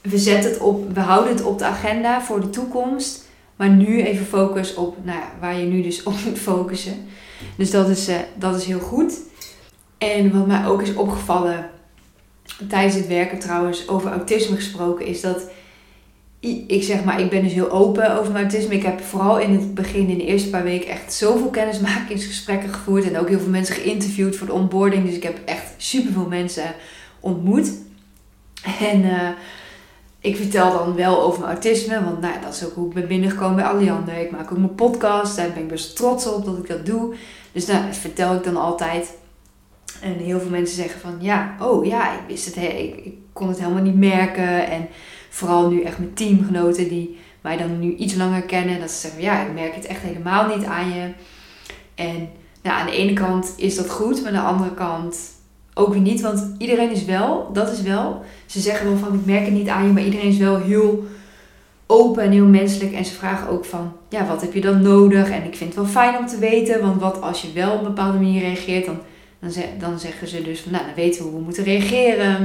[0.00, 3.26] we zetten het op, we houden het op de agenda voor de toekomst.
[3.56, 7.06] Maar nu even focus op nou ja, waar je nu dus op moet focussen.
[7.56, 9.14] Dus dat is, uh, dat is heel goed.
[9.98, 11.70] En wat mij ook is opgevallen
[12.68, 15.50] tijdens het werken trouwens over autisme gesproken, is dat
[16.66, 18.74] ik zeg maar, ik ben dus heel open over mijn autisme.
[18.74, 23.04] Ik heb vooral in het begin, in de eerste paar weken, echt zoveel kennismakingsgesprekken gevoerd.
[23.04, 25.04] En ook heel veel mensen geïnterviewd voor de onboarding.
[25.06, 26.74] Dus ik heb echt superveel mensen
[27.20, 27.70] ontmoet.
[28.80, 29.28] En uh,
[30.20, 33.08] ik vertel dan wel over mijn autisme, want nou, dat is ook hoe ik ben
[33.08, 34.18] binnengekomen bij Alliander.
[34.18, 37.14] Ik maak ook mijn podcast, daar ben ik best trots op dat ik dat doe.
[37.52, 39.16] Dus nou, dat vertel ik dan altijd.
[40.02, 43.48] En heel veel mensen zeggen van, ja, oh ja, ik wist het, ik, ik kon
[43.48, 44.70] het helemaal niet merken.
[44.70, 44.88] En
[45.28, 48.80] vooral nu echt mijn teamgenoten die mij dan nu iets langer kennen.
[48.80, 51.10] Dat ze zeggen, ja, ik merk het echt helemaal niet aan je.
[51.94, 52.28] En
[52.62, 55.18] nou, aan de ene kant is dat goed, maar aan de andere kant
[55.74, 56.20] ook weer niet.
[56.20, 58.22] Want iedereen is wel, dat is wel.
[58.46, 61.06] Ze zeggen wel van ik merk het niet aan je, maar iedereen is wel heel
[61.86, 62.92] open en heel menselijk.
[62.92, 65.30] En ze vragen ook van ja, wat heb je dan nodig?
[65.30, 66.80] En ik vind het wel fijn om te weten.
[66.80, 68.98] Want wat als je wel op een bepaalde manier reageert, dan,
[69.40, 72.36] dan, dan zeggen ze dus van nou, dan weten we hoe we moeten reageren.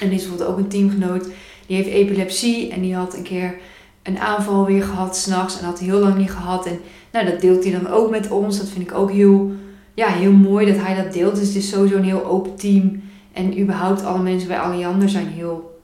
[0.00, 1.24] En dit is bijvoorbeeld ook een teamgenoot.
[1.66, 3.54] Die heeft epilepsie en die had een keer
[4.02, 5.58] een aanval weer gehad s'nachts.
[5.58, 6.66] En had heel lang niet gehad.
[6.66, 6.80] En
[7.12, 8.58] nou, dat deelt hij dan ook met ons.
[8.58, 9.52] Dat vind ik ook heel
[9.94, 11.36] ja, heel mooi dat hij dat deelt.
[11.36, 13.02] Dus het is sowieso een heel open team.
[13.32, 15.80] En überhaupt alle mensen bij Alliander zijn heel,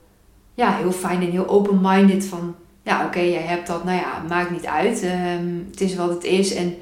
[0.54, 2.24] ja, heel fijn en heel open-minded.
[2.24, 3.84] Van ja, oké, jij hebt dat.
[3.84, 5.02] Nou ja, maakt niet uit.
[5.02, 6.54] Ehm, het is wat het is.
[6.54, 6.74] En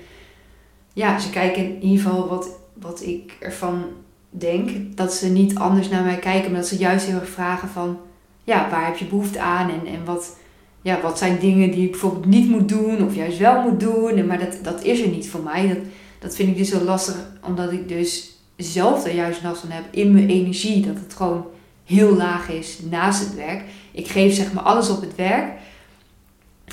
[0.93, 2.49] ja, ze kijken in ieder geval wat,
[2.81, 3.85] wat ik ervan
[4.31, 4.97] denk.
[4.97, 6.51] Dat ze niet anders naar mij kijken.
[6.51, 7.99] Maar dat ze juist heel erg vragen van...
[8.45, 9.71] Ja, waar heb je behoefte aan?
[9.71, 10.37] En, en wat,
[10.83, 13.05] ja, wat zijn dingen die ik bijvoorbeeld niet moet doen.
[13.05, 14.17] Of juist wel moet doen.
[14.17, 15.69] En, maar dat, dat is er niet voor mij.
[15.69, 15.79] Dat,
[16.19, 19.85] dat vind ik dus zo lastig, omdat ik dus zelf er juist last van heb
[19.91, 20.87] in mijn energie.
[20.87, 21.47] Dat het gewoon
[21.85, 23.63] heel laag is naast het werk.
[23.93, 25.53] Ik geef zeg maar alles op het werk.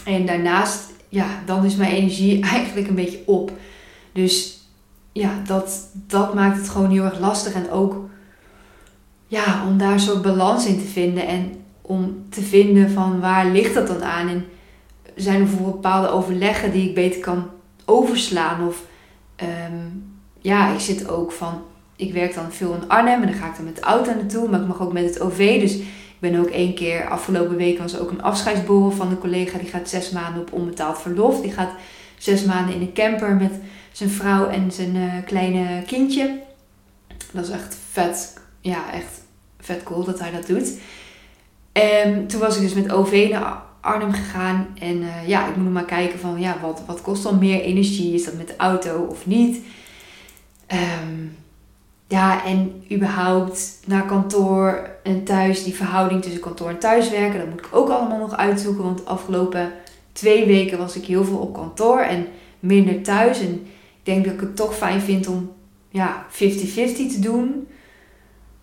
[0.05, 3.51] En daarnaast, ja, dan is mijn energie eigenlijk een beetje op.
[4.11, 4.64] Dus
[5.17, 7.54] ja, dat, dat maakt het gewoon heel erg lastig.
[7.54, 8.10] En ook
[9.28, 11.28] ja, om daar zo'n balans in te vinden.
[11.28, 11.51] En
[11.82, 14.28] om te vinden van waar ligt dat dan aan.
[14.28, 14.45] En
[15.15, 17.49] zijn er bijvoorbeeld bepaalde overleggen die ik beter kan
[17.86, 18.67] overslaan.
[18.67, 18.84] Of
[19.41, 21.62] um, ja, ik zit ook van.
[21.95, 24.49] Ik werk dan veel in Arnhem en dan ga ik dan met de auto naartoe,
[24.49, 25.60] maar ik mag ook met het OV.
[25.60, 25.86] Dus ik
[26.19, 29.58] ben ook één keer, afgelopen week was ook een afscheidsborrel van een collega.
[29.58, 31.41] Die gaat zes maanden op onbetaald verlof.
[31.41, 31.71] Die gaat
[32.17, 33.54] zes maanden in een camper met
[33.91, 36.39] zijn vrouw en zijn uh, kleine kindje.
[37.32, 39.21] Dat is echt vet, ja, echt
[39.60, 40.73] vet cool dat hij dat doet.
[41.71, 44.67] En toen was ik dus met OV naar Arnhem gegaan.
[44.80, 47.62] En uh, ja, ik moet nog maar kijken van ja, wat, wat kost dan meer
[47.62, 48.13] energie?
[48.13, 49.63] Is dat met de auto of niet?
[51.08, 51.38] Um,
[52.08, 57.65] ja, en überhaupt naar kantoor en thuis, die verhouding tussen kantoor en thuiswerken, dat moet
[57.65, 58.84] ik ook allemaal nog uitzoeken.
[58.84, 59.71] Want afgelopen
[60.15, 62.28] twee weken was ik heel veel op kantoor en
[62.60, 63.39] minder thuis.
[63.39, 65.51] En ik denk dat ik het toch fijn vind om
[65.89, 67.67] ja, 50-50 te doen.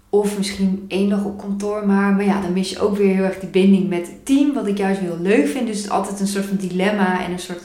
[0.08, 2.12] Of misschien één dag op kantoor maar.
[2.12, 4.54] Maar ja, dan mis je ook weer heel erg die binding met het team.
[4.54, 5.66] Wat ik juist heel leuk vind.
[5.66, 7.62] Dus het is altijd een soort van dilemma en een soort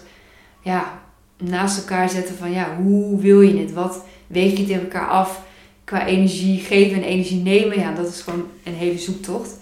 [0.62, 1.02] ja,
[1.38, 3.73] naast elkaar zetten van ja, hoe wil je het?
[3.73, 5.41] Wat weeg je tegen elkaar af
[5.84, 7.80] qua energie geven en energie nemen?
[7.80, 9.58] Ja, dat is gewoon een hele zoektocht.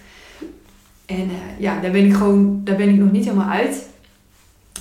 [1.06, 3.94] En uh, ja, daar ben ik gewoon, daar ben ik nog niet helemaal uit.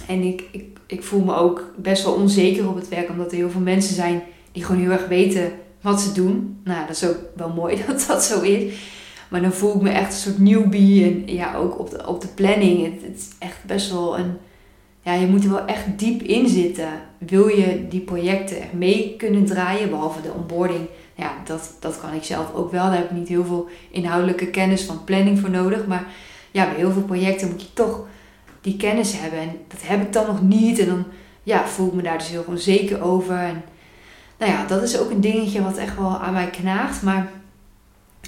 [0.06, 3.36] En ik, ik, ik voel me ook best wel onzeker op het werk, omdat er
[3.36, 6.60] heel veel mensen zijn die gewoon heel erg weten wat ze doen.
[6.64, 8.74] Nou, dat is ook wel mooi dat dat zo is.
[9.28, 11.04] Maar dan voel ik me echt een soort newbie.
[11.04, 12.84] En ja, ook op de, op de planning.
[12.84, 14.36] Het, het is echt best wel een...
[15.02, 16.88] Ja, je moet er wel echt diep in zitten.
[17.18, 19.90] Wil je die projecten mee kunnen draaien?
[19.90, 22.84] Behalve de onboarding ja, dat, dat kan ik zelf ook wel.
[22.84, 25.86] Daar heb ik niet heel veel inhoudelijke kennis van planning voor nodig.
[25.86, 26.06] Maar
[26.50, 28.06] ja, bij heel veel projecten moet je toch
[28.64, 29.38] die kennis hebben.
[29.38, 30.78] En dat heb ik dan nog niet.
[30.78, 31.04] En dan
[31.42, 33.36] ja, voel ik me daar dus heel onzeker over.
[33.36, 33.62] En
[34.38, 37.02] nou ja, dat is ook een dingetje wat echt wel aan mij knaagt.
[37.02, 37.30] Maar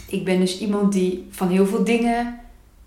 [0.09, 2.39] ik ben dus iemand die van heel veel dingen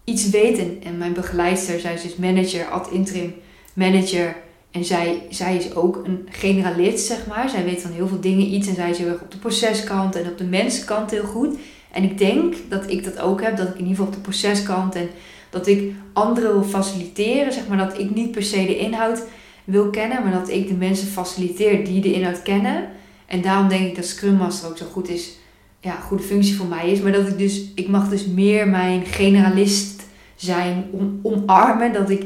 [0.03, 0.57] iets weet.
[0.57, 3.33] En, en mijn begeleidster, zij is dus manager, ad interim
[3.73, 4.35] manager.
[4.71, 7.49] En zij, zij is ook een generalist, zeg maar.
[7.49, 8.67] Zij weet van heel veel dingen iets.
[8.67, 11.57] En zij is heel erg op de proceskant en op de mensenkant heel goed.
[11.91, 13.57] En ik denk dat ik dat ook heb.
[13.57, 15.09] Dat ik in ieder geval op de proceskant en
[15.49, 17.53] dat ik anderen wil faciliteren.
[17.53, 19.23] Zeg maar dat ik niet per se de inhoud
[19.63, 20.23] wil kennen.
[20.23, 22.89] Maar dat ik de mensen faciliteer die de inhoud kennen.
[23.25, 25.37] En daarom denk ik dat Scrum Master ook zo goed is.
[25.79, 27.01] Ja, goede functie voor mij is.
[27.01, 30.03] Maar dat ik dus, ik mag dus meer mijn generalist
[30.35, 30.85] zijn.
[30.91, 31.93] Om, omarmen.
[31.93, 32.23] Dat ik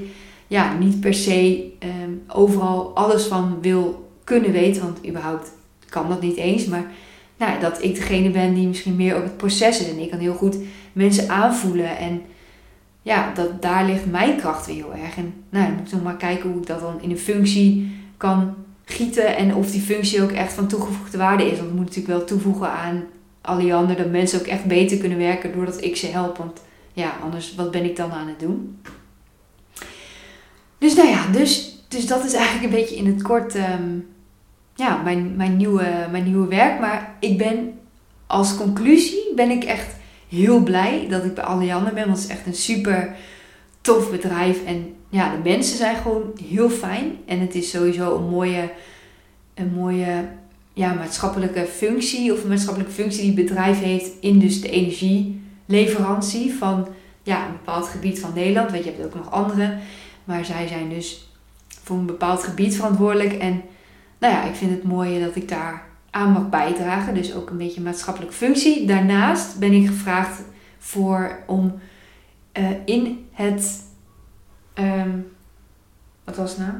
[0.47, 4.81] ja, niet per se ehm, overal alles van wil kunnen weten.
[4.81, 5.51] Want überhaupt
[5.89, 6.65] kan dat niet eens.
[6.65, 6.91] Maar
[7.37, 9.89] nou, dat ik degene ben die misschien meer op het proces is.
[9.89, 10.57] En ik kan heel goed
[10.93, 11.97] mensen aanvoelen.
[11.97, 12.21] En
[13.03, 15.17] ja, dat, daar ligt mijn kracht weer heel erg.
[15.17, 18.55] En nou, moet ik nog maar kijken hoe ik dat dan in een functie kan
[18.85, 19.35] gieten.
[19.37, 21.57] En of die functie ook echt van toegevoegde waarde is.
[21.57, 23.03] Want ik moet natuurlijk wel toevoegen aan
[23.41, 23.95] Alliander.
[23.95, 26.37] Dat mensen ook echt beter kunnen werken doordat ik ze help.
[26.37, 26.61] Want
[26.93, 28.81] ja, anders wat ben ik dan aan het doen?
[30.77, 33.99] Dus nou ja, dus, dus dat is eigenlijk een beetje in het kort ehm,
[34.75, 36.79] ja, mijn, mijn, nieuwe, mijn nieuwe werk.
[36.79, 37.79] Maar ik ben
[38.27, 39.92] als conclusie ben ik echt
[40.33, 42.05] heel blij dat ik bij Alliander ben.
[42.05, 43.15] Want het is echt een super
[43.81, 44.65] tof bedrijf.
[44.65, 47.17] En ja, de mensen zijn gewoon heel fijn.
[47.25, 48.71] En het is sowieso een mooie,
[49.53, 50.27] een mooie
[50.73, 52.33] ja, maatschappelijke functie.
[52.33, 56.87] Of een maatschappelijke functie die het bedrijf heeft in dus de energieleverantie van
[57.23, 58.71] ja, een bepaald gebied van Nederland.
[58.71, 59.77] Weet je, je hebt ook nog andere.
[60.23, 61.27] Maar zij zijn dus
[61.83, 63.33] voor een bepaald gebied verantwoordelijk.
[63.33, 63.61] En
[64.19, 67.13] nou ja, ik vind het mooi dat ik daar aan mag bijdragen.
[67.13, 68.85] Dus ook een beetje een maatschappelijke functie.
[68.85, 70.41] Daarnaast ben ik gevraagd
[70.77, 71.73] voor om
[72.57, 73.81] uh, in het.
[74.79, 75.27] Um,
[76.23, 76.71] wat was nou?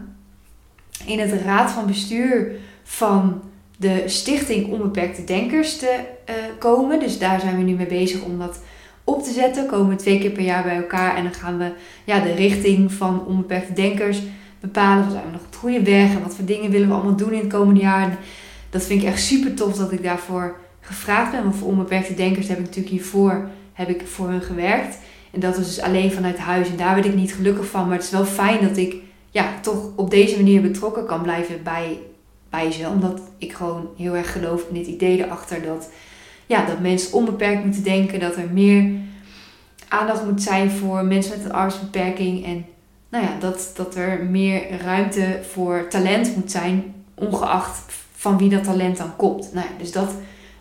[1.06, 2.52] In het raad van bestuur
[2.84, 3.42] van
[3.78, 7.00] de Stichting Onbeperkte Denkers te uh, komen.
[7.00, 8.60] Dus daar zijn we nu mee bezig om dat
[9.04, 9.66] op te zetten.
[9.66, 11.72] Komen we twee keer per jaar bij elkaar en dan gaan we
[12.04, 14.22] ja, de richting van onbeperkte denkers
[14.60, 15.04] bepalen.
[15.04, 17.16] Wat zijn we nog op het goede weg en wat voor dingen willen we allemaal
[17.16, 18.18] doen in het komende jaar.
[18.74, 21.44] Dat vind ik echt super tof dat ik daarvoor gevraagd ben.
[21.44, 24.98] Want voor onbeperkte denkers heb ik natuurlijk hiervoor heb ik voor hun gewerkt.
[25.32, 26.70] En dat was dus alleen vanuit huis.
[26.70, 27.88] En daar werd ik niet gelukkig van.
[27.88, 28.96] Maar het is wel fijn dat ik
[29.30, 32.00] ja, toch op deze manier betrokken kan blijven bij,
[32.50, 32.88] bij ze.
[32.88, 35.90] Omdat ik gewoon heel erg geloof in dit idee erachter dat
[36.46, 38.92] ja, dat mensen onbeperkt moeten denken, dat er meer
[39.88, 42.66] aandacht moet zijn voor mensen met een arbeidsbeperking en
[43.10, 48.64] nou ja, dat, dat er meer ruimte voor talent moet zijn, ongeacht van wie dat
[48.64, 49.54] talent dan komt.
[49.54, 50.12] Nou dus dat,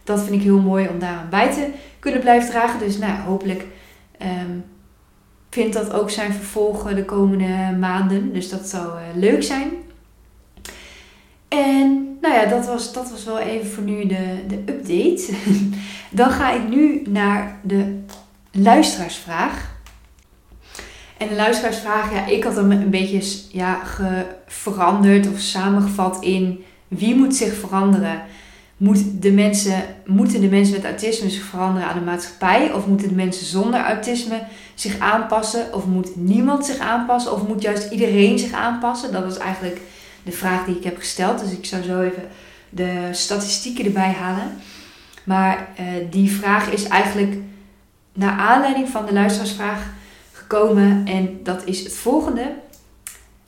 [0.05, 2.79] dat vind ik heel mooi om daaraan bij te kunnen blijven dragen.
[2.79, 3.67] Dus nou hopelijk
[4.23, 4.65] um,
[5.51, 8.33] vindt dat ook zijn vervolgen de komende maanden.
[8.33, 9.71] Dus dat zou uh, leuk zijn.
[11.49, 15.33] En nou ja, dat was, dat was wel even voor nu de, de update.
[16.21, 18.01] Dan ga ik nu naar de
[18.51, 19.71] luisteraarsvraag.
[21.17, 23.81] En de luisteraarsvraag, ja, ik had hem een beetje ja,
[24.47, 26.65] veranderd of samengevat in
[26.97, 28.23] wie moet zich veranderen?
[28.77, 32.73] Moet de mensen, moeten de mensen met autisme zich veranderen aan de maatschappij?
[32.73, 34.43] Of moeten de mensen zonder autisme
[34.75, 35.75] zich aanpassen?
[35.75, 37.33] Of moet niemand zich aanpassen?
[37.33, 39.13] Of moet juist iedereen zich aanpassen?
[39.13, 39.81] Dat was eigenlijk
[40.23, 41.41] de vraag die ik heb gesteld.
[41.41, 42.29] Dus ik zou zo even
[42.69, 44.53] de statistieken erbij halen.
[45.25, 47.37] Maar uh, die vraag is eigenlijk
[48.13, 49.91] naar aanleiding van de luisteraarsvraag
[50.33, 51.03] gekomen.
[51.07, 52.53] En dat is het volgende.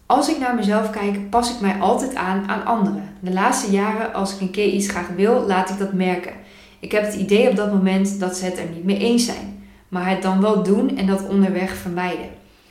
[0.06, 3.16] Als ik naar mezelf kijk, pas ik mij altijd aan aan anderen.
[3.20, 6.32] De laatste jaren, als ik een keer iets graag wil, laat ik dat merken.
[6.80, 9.66] Ik heb het idee op dat moment dat ze het er niet mee eens zijn,
[9.88, 12.28] maar het dan wel doen en dat onderweg vermijden.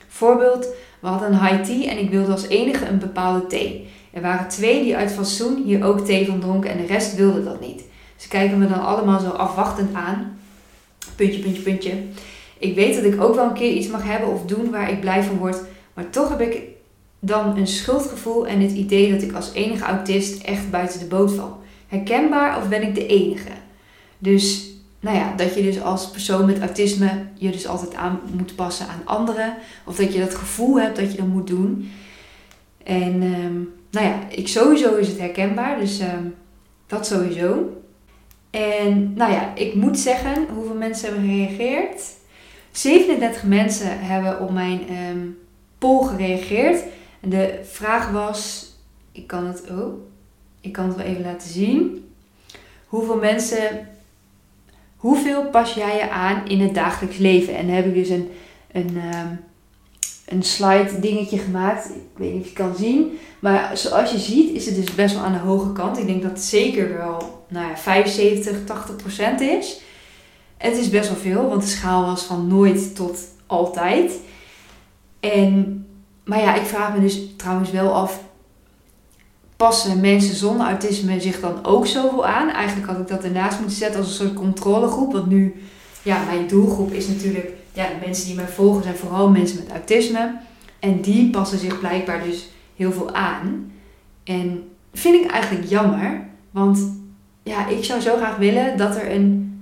[0.08, 0.66] Voorbeeld,
[1.00, 3.88] we hadden een high tea en ik wilde als enige een bepaalde thee.
[4.12, 7.44] Er waren twee die uit fatsoen hier ook thee van dronken en de rest wilde
[7.44, 7.82] dat niet.
[8.16, 10.38] Ze kijken me dan allemaal zo afwachtend aan.
[11.16, 11.92] Puntje, puntje, puntje.
[12.58, 15.00] Ik weet dat ik ook wel een keer iets mag hebben of doen waar ik
[15.00, 15.60] blij van word.
[15.94, 16.73] Maar toch heb ik
[17.26, 21.32] dan een schuldgevoel en het idee dat ik als enige autist echt buiten de boot
[21.32, 21.62] val.
[21.88, 23.50] Herkenbaar of ben ik de enige?
[24.18, 28.56] Dus, nou ja, dat je dus als persoon met autisme je dus altijd aan moet
[28.56, 29.54] passen aan anderen.
[29.84, 31.90] Of dat je dat gevoel hebt dat je dat moet doen.
[32.84, 36.34] En um, nou ja, ik sowieso is het herkenbaar, dus um,
[36.86, 37.82] dat sowieso.
[38.50, 42.02] En nou ja, ik moet zeggen hoeveel mensen hebben gereageerd.
[42.70, 45.38] 37 mensen hebben op mijn um,
[45.78, 46.82] poll gereageerd.
[47.26, 48.72] De vraag was,
[49.12, 49.94] ik kan het, oh,
[50.60, 52.08] ik kan het wel even laten zien.
[52.86, 53.88] Hoeveel mensen
[54.96, 57.56] hoeveel pas jij je aan in het dagelijks leven?
[57.56, 58.30] En dan heb ik dus een,
[58.72, 59.34] een, ehm,
[60.26, 61.84] een slide dingetje gemaakt.
[61.84, 63.18] Ik weet niet of je kan zien.
[63.38, 65.98] Maar zoals je ziet is het dus best wel aan de hoge kant.
[65.98, 69.80] Ik denk dat het zeker wel nou ja, 75, 80 procent is.
[70.56, 74.12] Het is best wel veel, want de schaal was van nooit tot altijd.
[75.20, 75.83] En,
[76.24, 78.20] maar ja, ik vraag me dus trouwens wel af,
[79.56, 82.50] passen mensen zonder autisme zich dan ook zoveel aan?
[82.50, 85.12] Eigenlijk had ik dat ernaast moeten zetten als een soort controlegroep.
[85.12, 85.54] Want nu,
[86.02, 89.70] ja, mijn doelgroep is natuurlijk, ja, de mensen die mij volgen zijn vooral mensen met
[89.70, 90.34] autisme.
[90.78, 93.72] En die passen zich blijkbaar dus heel veel aan.
[94.24, 96.92] En vind ik eigenlijk jammer, want
[97.42, 99.52] ja, ik zou zo graag willen dat er een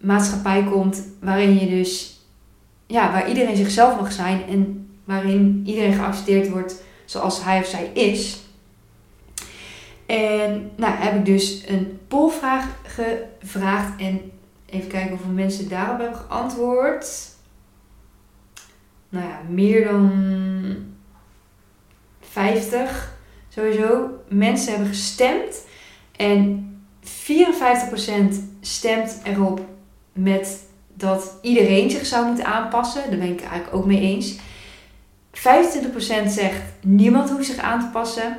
[0.00, 2.20] maatschappij komt waarin je dus,
[2.86, 7.90] ja, waar iedereen zichzelf mag zijn en waarin iedereen geaccepteerd wordt zoals hij of zij
[7.92, 8.40] is.
[10.06, 14.32] En nou heb ik dus een polvraag gevraagd en
[14.66, 17.34] even kijken hoeveel mensen daarop hebben geantwoord.
[19.08, 20.12] Nou ja, meer dan
[22.20, 23.14] 50
[23.48, 24.10] sowieso.
[24.28, 25.64] Mensen hebben gestemd
[26.16, 26.70] en
[27.04, 27.08] 54%
[28.60, 29.60] stemt erop
[30.12, 30.64] met
[30.94, 33.10] dat iedereen zich zou moeten aanpassen.
[33.10, 34.38] Daar ben ik eigenlijk ook mee eens.
[35.36, 35.40] 25%
[36.28, 38.36] zegt niemand hoeft zich aan te passen.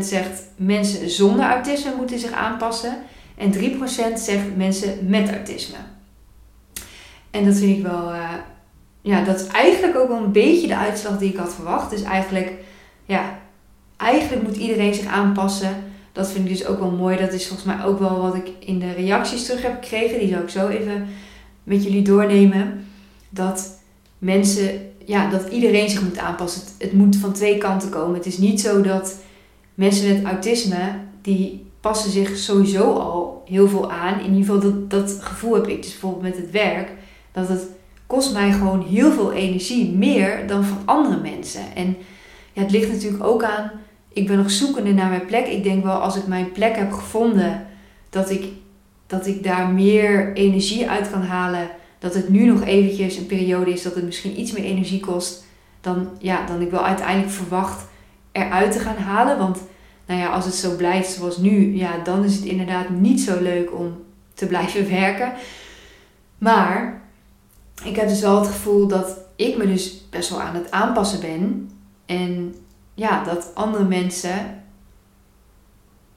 [0.00, 2.96] zegt mensen zonder autisme moeten zich aanpassen.
[3.36, 3.58] En 3%
[4.14, 5.76] zegt mensen met autisme.
[7.30, 8.32] En dat vind ik wel, uh,
[9.00, 11.90] ja, dat is eigenlijk ook wel een beetje de uitslag die ik had verwacht.
[11.90, 12.52] Dus eigenlijk,
[13.04, 13.38] ja,
[13.96, 15.84] eigenlijk moet iedereen zich aanpassen.
[16.12, 17.16] Dat vind ik dus ook wel mooi.
[17.16, 20.18] Dat is volgens mij ook wel wat ik in de reacties terug heb gekregen.
[20.18, 21.06] Die zal ik zo even
[21.62, 22.86] met jullie doornemen.
[23.28, 23.80] Dat
[24.18, 26.60] mensen ja, dat iedereen zich moet aanpassen.
[26.60, 28.14] Het, het, moet van twee kanten komen.
[28.14, 29.16] Het is niet zo dat
[29.74, 34.20] mensen met autisme, die passen zich sowieso al heel veel aan.
[34.20, 36.90] In ieder geval dat, dat gevoel heb ik dus bijvoorbeeld met het werk.
[37.32, 37.66] Dat het
[38.06, 39.92] kost mij gewoon heel veel energie.
[39.92, 41.74] Meer dan van andere mensen.
[41.74, 41.96] En
[42.52, 43.70] ja, het ligt natuurlijk ook aan...
[44.12, 45.46] Ik ben nog zoekende naar mijn plek.
[45.46, 47.66] Ik denk wel als ik mijn plek heb gevonden...
[48.10, 48.44] Dat ik,
[49.06, 53.72] dat ik daar meer energie uit kan halen dat het nu nog eventjes een periode
[53.72, 55.44] is dat het misschien iets meer energie kost
[55.80, 57.86] dan, ja, dan ik wel uiteindelijk verwacht
[58.32, 59.38] eruit te gaan halen.
[59.38, 59.58] Want
[60.06, 63.42] nou ja, als het zo blijft zoals nu, ja, dan is het inderdaad niet zo
[63.42, 64.04] leuk om
[64.34, 65.32] te blijven werken.
[66.38, 67.02] Maar
[67.84, 71.20] ik heb dus wel het gevoel dat ik me dus best wel aan het aanpassen
[71.20, 71.70] ben.
[72.06, 72.54] En
[72.94, 74.62] ja, dat andere mensen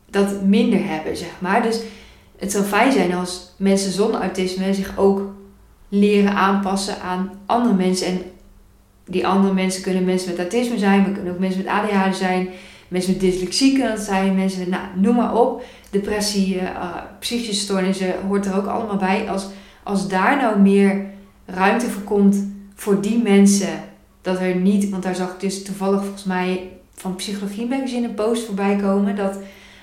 [0.05, 1.61] dat minder hebben, zeg maar.
[1.61, 1.81] Dus
[2.37, 5.21] het zou fijn zijn als mensen zonder autisme zich ook
[5.89, 8.07] leren aanpassen aan andere mensen.
[8.07, 8.21] En
[9.05, 12.49] die andere mensen kunnen mensen met autisme zijn, maar kunnen ook mensen met ADHD zijn,
[12.87, 18.45] mensen met dyslexie kunnen zijn, mensen nou, noem maar op, depressie, uh, psychische stoornissen hoort
[18.45, 19.29] er ook allemaal bij.
[19.29, 19.47] Als,
[19.83, 21.05] als daar nou meer
[21.45, 23.83] ruimte voor komt voor die mensen,
[24.21, 28.13] dat er niet, want daar zag ik dus toevallig volgens mij van Psychologie Magazine een
[28.13, 29.37] post voorbij komen, dat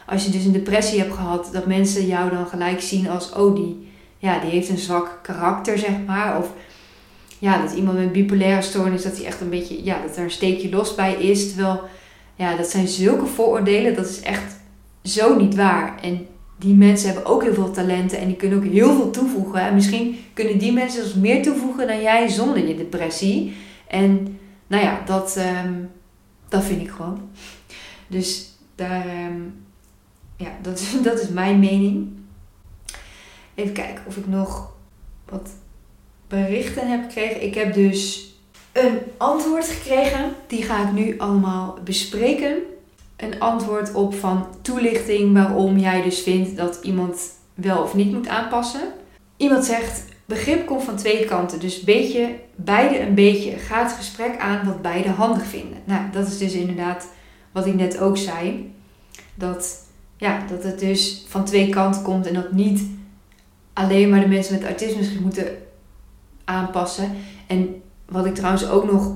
[0.06, 3.54] als je dus een depressie hebt gehad, dat mensen jou dan gelijk zien als, oh
[3.54, 3.88] die
[4.26, 6.38] ja, die heeft een zwak karakter, zeg maar.
[6.38, 6.52] Of
[7.38, 10.30] ja, dat iemand met bipolaire stoornis, dat hij echt een beetje, ja, dat er een
[10.30, 11.48] steekje los bij is.
[11.48, 11.80] Terwijl,
[12.34, 14.56] ja, dat zijn zulke vooroordelen, dat is echt
[15.02, 15.98] zo niet waar.
[16.02, 16.26] En
[16.58, 19.60] die mensen hebben ook heel veel talenten en die kunnen ook heel veel toevoegen.
[19.60, 23.56] En misschien kunnen die mensen zelfs meer toevoegen dan jij zonder je depressie.
[23.88, 25.72] En nou ja, dat, ehm,
[26.48, 27.20] dat vind ik gewoon.
[28.06, 29.40] Dus daar, ehm,
[30.36, 32.24] ja, dat, dat is mijn mening.
[33.56, 34.72] Even kijken of ik nog
[35.28, 35.50] wat
[36.28, 37.42] berichten heb gekregen.
[37.42, 38.30] Ik heb dus
[38.72, 40.32] een antwoord gekregen.
[40.46, 42.56] Die ga ik nu allemaal bespreken.
[43.16, 48.28] Een antwoord op van toelichting waarom jij dus vindt dat iemand wel of niet moet
[48.28, 48.92] aanpassen.
[49.36, 51.60] Iemand zegt, begrip komt van twee kanten.
[51.60, 53.50] Dus beetje, beide een beetje.
[53.50, 55.78] Ga het gesprek aan wat beide handig vinden.
[55.84, 57.08] Nou, dat is dus inderdaad
[57.52, 58.72] wat ik net ook zei.
[59.34, 62.82] Dat, ja, dat het dus van twee kanten komt en dat niet
[63.76, 65.46] alleen maar de mensen met autisme zich moeten
[66.44, 67.10] aanpassen.
[67.46, 69.12] En wat ik trouwens ook nog,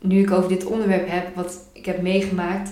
[0.00, 2.70] nu ik over dit onderwerp heb, wat ik heb meegemaakt,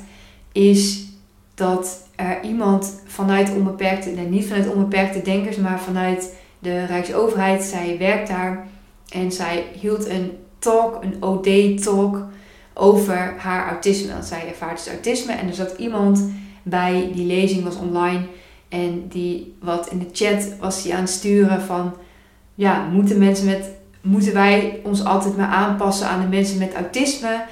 [0.52, 1.06] is
[1.54, 7.96] dat er iemand vanuit onbeperkte, nee, niet vanuit onbeperkte denkers, maar vanuit de Rijksoverheid, zij
[7.98, 8.66] werkt daar
[9.08, 12.22] en zij hield een talk, een OD-talk
[12.74, 14.12] over haar autisme.
[14.12, 16.30] Want zij ervaart dus autisme en er zat iemand
[16.62, 18.26] bij, die lezing was online
[18.68, 21.94] en die wat in de chat was hij aan het sturen van
[22.54, 27.44] ja, moeten mensen met moeten wij ons altijd maar aanpassen aan de mensen met autisme?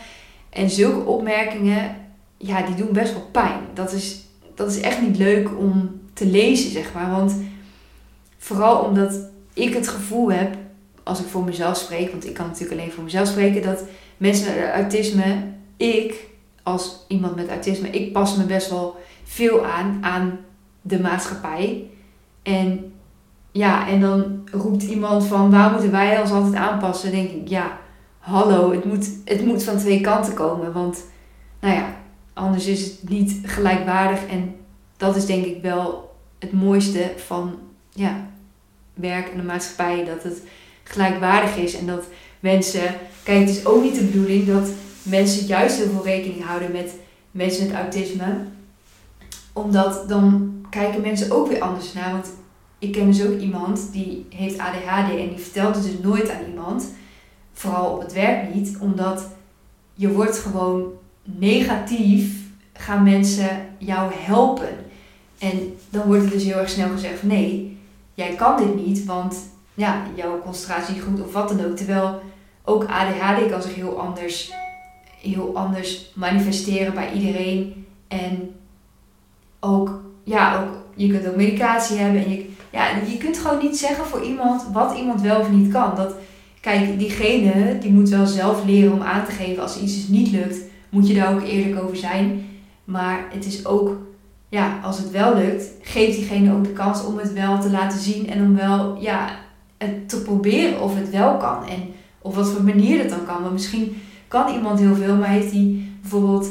[0.50, 1.96] En zulke opmerkingen,
[2.36, 3.60] ja, die doen best wel pijn.
[3.74, 7.10] Dat is, dat is echt niet leuk om te lezen, zeg maar.
[7.10, 7.34] Want
[8.38, 9.18] vooral omdat
[9.54, 10.56] ik het gevoel heb,
[11.02, 13.84] als ik voor mezelf spreek, want ik kan natuurlijk alleen voor mezelf spreken, dat
[14.16, 15.36] mensen met autisme,
[15.76, 16.14] ik
[16.62, 20.38] als iemand met autisme, ik pas me best wel veel aan aan
[20.87, 21.91] de maatschappij.
[22.43, 22.93] En
[23.53, 27.12] ja, en dan roept iemand van waar moeten wij ons altijd aanpassen?
[27.12, 27.78] Dan denk ik, ja,
[28.18, 30.72] hallo, het moet, het moet van twee kanten komen.
[30.72, 31.05] Want
[31.61, 31.97] nou ja,
[32.32, 34.26] anders is het niet gelijkwaardig.
[34.26, 34.57] En
[34.97, 37.59] dat is denk ik wel het mooiste van
[37.91, 38.26] ja,
[38.95, 40.05] werk en de maatschappij.
[40.05, 40.43] Dat het
[40.82, 42.05] gelijkwaardig is en dat
[42.41, 42.95] mensen.
[43.22, 44.68] Kijk, het is ook niet de bedoeling dat
[45.03, 46.95] mensen juist heel veel rekening houden met
[47.30, 48.26] mensen met autisme.
[49.53, 52.12] Omdat dan kijken mensen ook weer anders naar.
[52.12, 52.32] Want
[52.78, 56.44] ik ken dus ook iemand die heeft ADHD en die vertelt het dus nooit aan
[56.48, 56.92] iemand.
[57.52, 59.28] Vooral op het werk niet, omdat
[59.94, 62.34] je wordt gewoon negatief
[62.72, 64.76] gaan mensen jou helpen.
[65.38, 67.78] En dan wordt er dus heel erg snel gezegd nee,
[68.14, 69.36] jij kan dit niet, want
[69.74, 71.76] ja, jouw concentratie goed of wat dan ook.
[71.76, 72.20] Terwijl
[72.64, 74.52] ook ADHD kan zich heel anders,
[75.20, 77.86] heel anders manifesteren bij iedereen.
[78.08, 78.54] En
[79.60, 82.24] ook, ja, ook, je kunt ook medicatie hebben.
[82.24, 85.72] En je, ja, je kunt gewoon niet zeggen voor iemand wat iemand wel of niet
[85.72, 85.96] kan.
[85.96, 86.14] Dat,
[86.60, 90.30] kijk, diegene die moet wel zelf leren om aan te geven als iets dus niet
[90.30, 90.58] lukt.
[90.88, 92.46] Moet je daar ook eerlijk over zijn.
[92.84, 93.96] Maar het is ook
[94.48, 98.00] ja, als het wel lukt, geeft diegene ook de kans om het wel te laten
[98.00, 99.28] zien en om wel ja,
[99.78, 101.66] het te proberen of het wel kan.
[101.66, 101.82] En
[102.18, 103.40] op wat voor manier het dan kan.
[103.40, 106.48] Want misschien kan iemand heel veel, maar heeft hij bijvoorbeeld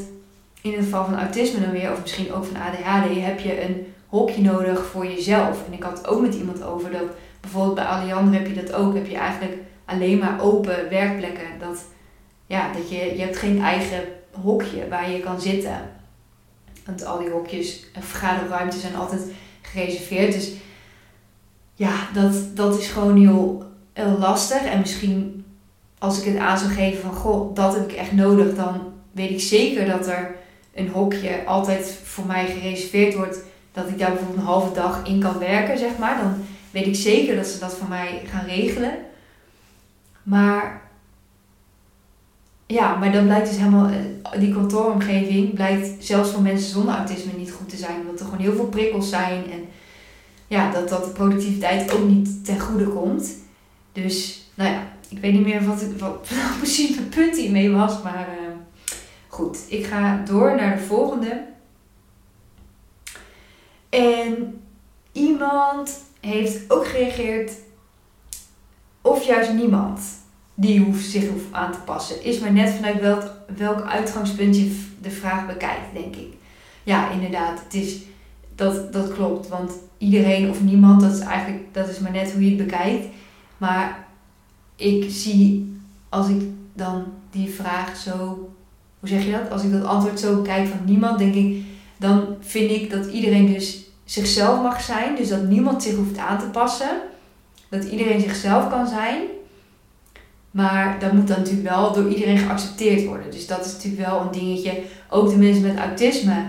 [0.66, 3.94] in het geval van autisme dan weer, of misschien ook van ADHD, heb je een
[4.08, 5.66] hokje nodig voor jezelf.
[5.68, 7.10] En ik had het ook met iemand over dat
[7.42, 8.94] bijvoorbeeld bij Alliander heb je dat ook.
[8.94, 11.48] Heb je eigenlijk alleen maar open werkplekken.
[11.60, 11.86] Dat,
[12.46, 15.80] ja, dat je, je hebt geen eigen hokje waar je kan zitten.
[16.86, 19.22] Want al die hokjes en vergaderruimtes zijn altijd
[19.62, 20.34] gereserveerd.
[20.34, 20.52] Dus
[21.74, 23.64] ja, dat, dat is gewoon heel,
[23.94, 24.64] heel lastig.
[24.64, 25.46] En misschien
[26.00, 29.30] als ik het aan zou geven van goh, dat heb ik echt nodig, dan weet
[29.30, 30.36] ik zeker dat er
[30.76, 33.38] een hokje altijd voor mij gereserveerd wordt.
[33.72, 36.18] Dat ik daar bijvoorbeeld een halve dag in kan werken, zeg maar.
[36.18, 36.34] Dan
[36.72, 38.94] weet ik zeker dat ze dat voor mij gaan regelen.
[40.24, 40.82] Maar
[42.66, 47.32] ja, maar dan blijkt dus helemaal, eh, die kantooromgeving blijkt zelfs voor mensen zonder autisme
[47.38, 48.00] niet goed te zijn.
[48.00, 49.66] Omdat er gewoon heel veel prikkels zijn en
[50.48, 53.30] ja, dat, dat de productiviteit ook niet ten goede komt.
[53.92, 58.02] Dus, nou ja, ik weet niet meer wat, ik, wat precies mijn punt hiermee was.
[58.02, 58.45] Maar uh,
[59.36, 61.46] goed, ik ga door naar de volgende.
[63.90, 64.62] En
[65.12, 67.52] iemand heeft ook gereageerd,
[69.02, 70.02] of juist niemand
[70.54, 72.24] die hoeft zich hoeft aan te passen.
[72.24, 73.02] Is maar net vanuit
[73.58, 76.34] welk, uitgangspunt je de vraag bekijkt, denk ik.
[76.84, 78.02] Ja, inderdaad, het is,
[78.56, 79.48] dat, dat klopt.
[79.48, 83.06] Want iedereen of niemand, dat is eigenlijk dat is maar net hoe je het bekijkt.
[83.58, 84.08] Maar
[84.76, 85.76] ik zie,
[86.10, 86.42] als ik
[86.74, 88.50] dan die vraag zo,
[89.00, 89.52] hoe zeg je dat?
[89.52, 91.64] Als ik dat antwoord zo bekijk van niemand, denk ik,
[91.98, 95.16] dan vind ik dat iedereen dus zichzelf mag zijn.
[95.16, 97.02] Dus dat niemand zich hoeft aan te passen.
[97.70, 99.22] Dat iedereen zichzelf kan zijn.
[100.52, 103.32] Maar dat moet dan natuurlijk wel door iedereen geaccepteerd worden.
[103.32, 104.82] Dus dat is natuurlijk wel een dingetje.
[105.10, 106.46] Ook de mensen met autisme,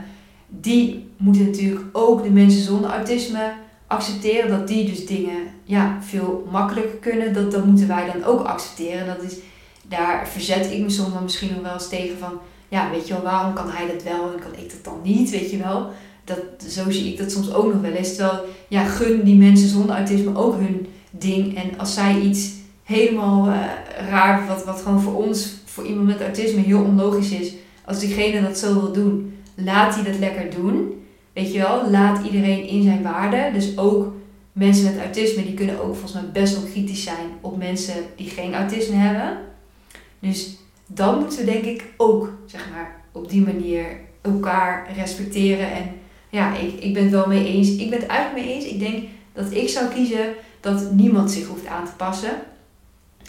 [0.48, 3.52] die moeten natuurlijk ook de mensen zonder autisme
[3.86, 4.50] accepteren.
[4.50, 7.32] Dat die dus dingen ja, veel makkelijker kunnen.
[7.32, 9.06] Dat, dat moeten wij dan ook accepteren.
[9.06, 9.36] Dat is,
[9.88, 12.38] daar verzet ik me soms dan misschien nog wel eens tegen van...
[12.68, 15.30] Ja, weet je wel, waarom kan hij dat wel en kan ik dat dan niet,
[15.30, 15.90] weet je wel.
[16.24, 18.16] Dat, zo zie ik dat soms ook nog wel eens.
[18.16, 21.56] Terwijl, ja, gun die mensen zonder autisme ook hun ding.
[21.56, 22.50] En als zij iets
[22.82, 23.60] helemaal uh,
[24.08, 27.52] raar, wat, wat gewoon voor ons, voor iemand met autisme, heel onlogisch is.
[27.84, 31.04] Als diegene dat zo wil doen, laat hij dat lekker doen.
[31.32, 33.50] Weet je wel, laat iedereen in zijn waarde.
[33.52, 34.12] Dus ook
[34.52, 38.28] mensen met autisme, die kunnen ook volgens mij best wel kritisch zijn op mensen die
[38.28, 39.38] geen autisme hebben.
[40.18, 40.56] Dus
[40.86, 45.72] dan moeten we denk ik ook, zeg maar, op die manier elkaar respecteren.
[45.72, 45.90] En
[46.30, 47.76] ja, ik, ik ben het wel mee eens.
[47.76, 48.64] Ik ben het eigenlijk mee eens.
[48.64, 52.42] Ik denk dat ik zou kiezen dat niemand zich hoeft aan te passen.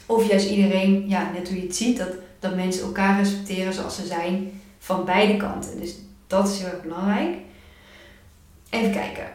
[0.06, 3.96] Of juist iedereen, ja, net hoe je het ziet, dat, dat mensen elkaar respecteren zoals
[3.96, 5.80] ze zijn van beide kanten.
[5.80, 5.96] Dus
[6.28, 7.36] dat is heel erg belangrijk.
[8.70, 9.28] Even kijken.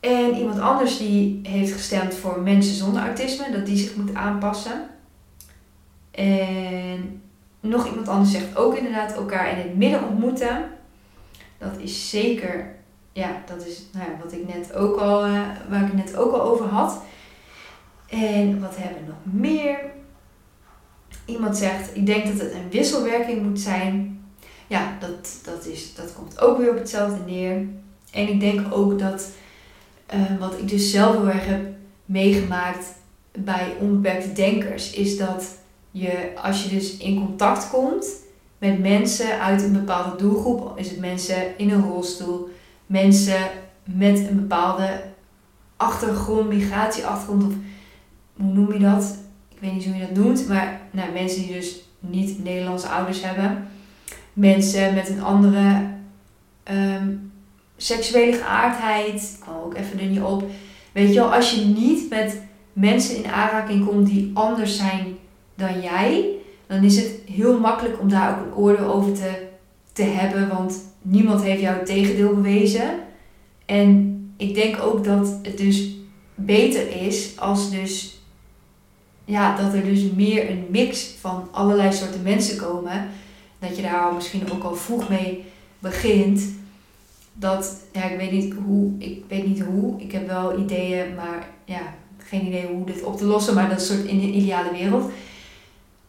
[0.00, 4.88] En iemand anders die heeft gestemd voor mensen zonder autisme, dat die zich moet aanpassen.
[6.20, 7.22] En
[7.60, 10.70] nog iemand anders zegt ook inderdaad elkaar in het midden ontmoeten.
[11.58, 12.74] Dat is zeker,
[13.12, 16.16] ja, dat is nou ja, wat ik net ook al, uh, waar ik het net
[16.16, 17.02] ook al over had.
[18.08, 19.78] En wat hebben we nog meer?
[21.24, 24.22] Iemand zegt, ik denk dat het een wisselwerking moet zijn.
[24.66, 27.66] Ja, dat, dat, is, dat komt ook weer op hetzelfde neer.
[28.12, 29.30] En ik denk ook dat,
[30.14, 31.66] uh, wat ik dus zelf heel erg heb
[32.04, 32.86] meegemaakt
[33.32, 35.58] bij onbeperkte denkers, is dat
[35.90, 38.06] je als je dus in contact komt
[38.58, 42.48] met mensen uit een bepaalde doelgroep, is het mensen in een rolstoel,
[42.86, 43.40] mensen
[43.84, 45.02] met een bepaalde
[45.76, 47.52] achtergrond, migratieachtergrond, of
[48.36, 49.18] hoe noem je dat?
[49.48, 53.22] Ik weet niet hoe je dat noemt, maar nou, mensen die dus niet Nederlandse ouders
[53.22, 53.68] hebben,
[54.32, 55.86] mensen met een andere
[56.62, 57.14] ehm,
[57.76, 60.44] seksuele geaardheid, ik kwam ook even er niet op.
[60.92, 62.40] Weet je wel, als je niet met
[62.72, 65.16] mensen in aanraking komt die anders zijn
[65.60, 66.28] dan jij,
[66.66, 69.46] dan is het heel makkelijk om daar ook een oordeel over te,
[69.92, 72.90] te hebben, want niemand heeft jou het tegendeel bewezen.
[73.66, 75.96] En ik denk ook dat het dus
[76.34, 78.20] beter is als dus
[79.24, 83.08] ja, dat er dus meer een mix van allerlei soorten mensen komen.
[83.58, 85.44] Dat je daar misschien ook al vroeg mee
[85.78, 86.42] begint.
[87.32, 90.00] Dat, ja, ik weet niet hoe, ik weet niet hoe.
[90.00, 93.54] Ik heb wel ideeën, maar ja, geen idee hoe dit op te lossen.
[93.54, 95.10] Maar dat is soort in de ideale wereld.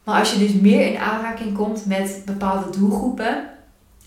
[0.04, 3.49] Maar als je dus meer in aanraking komt met bepaalde doelgroepen,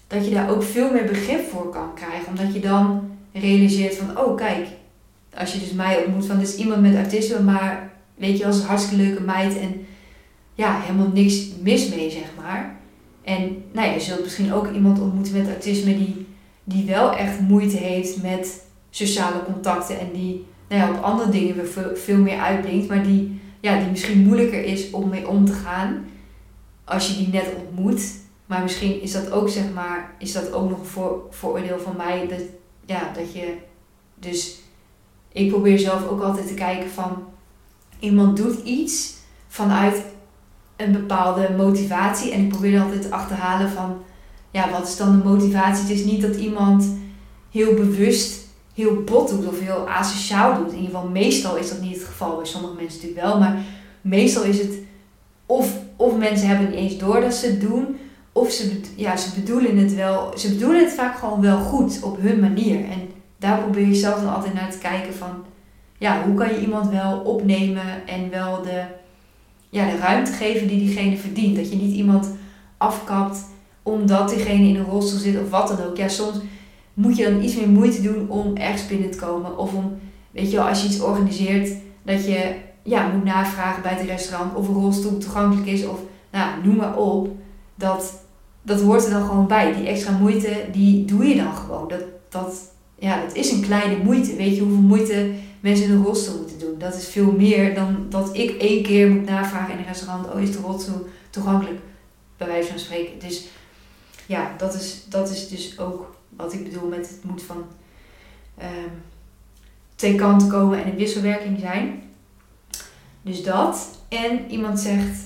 [0.07, 2.28] dat je daar ook veel meer begrip voor kan krijgen.
[2.28, 4.66] Omdat je dan realiseert van, oh kijk,
[5.36, 8.59] als je dus mij ontmoet van, dit is iemand met autisme, maar weet je, als
[8.59, 9.86] een hartstikke leuke meid en
[10.55, 12.76] ja, helemaal niks mis mee, zeg maar.
[13.22, 16.26] En nou ja, je zult misschien ook iemand ontmoeten met autisme die,
[16.64, 21.57] die wel echt moeite heeft met sociale contacten en die nou ja, op andere dingen
[21.57, 25.52] weer veel, meer uitblinkt, maar die, ja, die misschien moeilijker is om mee om te
[25.52, 26.06] gaan
[26.84, 28.02] als je die net ontmoet.
[28.46, 31.96] Maar misschien is dat ook, zeg maar, is dat ook nog een voor, vooroordeel van
[31.96, 32.40] mij, dat,
[32.84, 33.56] ja, dat je
[34.14, 34.60] dus,
[35.32, 37.24] ik probeer zelf ook altijd te kijken van,
[37.98, 39.14] iemand doet iets
[39.48, 40.04] vanuit
[40.76, 42.32] een bepaalde motivatie.
[42.32, 43.96] En ik probeer altijd te achterhalen van,
[44.50, 45.82] ja, wat is dan de motivatie?
[45.82, 46.96] Het is niet dat iemand
[47.50, 48.43] heel bewust
[48.75, 50.72] heel bot doet of heel asociaal doet.
[50.72, 52.37] In ieder geval, meestal is dat niet het geval.
[52.37, 53.39] Bij sommige mensen natuurlijk wel.
[53.39, 53.57] Maar
[54.01, 54.72] meestal is het
[55.47, 57.99] of, of mensen hebben niet eens door dat ze het doen.
[58.33, 60.33] Of ze, ja, ze bedoelen het wel.
[60.39, 62.77] Ze bedoelen het vaak gewoon wel goed op hun manier.
[62.77, 63.09] En
[63.39, 65.45] daar probeer je zelf dan altijd naar te kijken van
[65.99, 68.83] ja, hoe kan je iemand wel opnemen en wel de,
[69.70, 71.57] ja, de ruimte geven die diegene verdient.
[71.57, 72.31] Dat je niet iemand
[72.77, 73.39] afkapt
[73.83, 75.97] omdat diegene in een rolstoel zit of wat dan ook.
[75.97, 76.37] Ja, soms
[76.95, 79.59] moet je dan iets meer moeite doen om ergens binnen te komen.
[79.59, 79.99] Of om,
[80.30, 81.70] weet je wel, als je iets organiseert,
[82.03, 85.86] dat je ja, moet navragen bij het restaurant of een rolstoel toegankelijk is.
[85.86, 85.99] Of
[86.30, 87.28] nou, noem maar op.
[87.74, 88.22] Dat,
[88.62, 89.74] dat hoort er dan gewoon bij.
[89.74, 91.88] Die extra moeite, die doe je dan gewoon.
[91.88, 94.36] Dat, dat, ja, dat is een kleine moeite.
[94.36, 95.30] Weet je hoeveel moeite
[95.61, 96.78] mensen in een rolstoel moeten doen.
[96.78, 100.32] Dat is veel meer dan dat ik één keer moet navragen in een restaurant.
[100.32, 101.80] Oh, is de rolstoel toegankelijk?
[102.36, 103.18] Bij wijze van spreken.
[103.18, 103.47] Dus
[104.26, 107.64] ja, dat is, dat is dus ook wat ik bedoel met het moet van
[108.62, 109.03] um,
[109.95, 112.03] twee kanten komen en een wisselwerking zijn.
[113.22, 113.99] Dus dat.
[114.09, 115.18] En iemand zegt,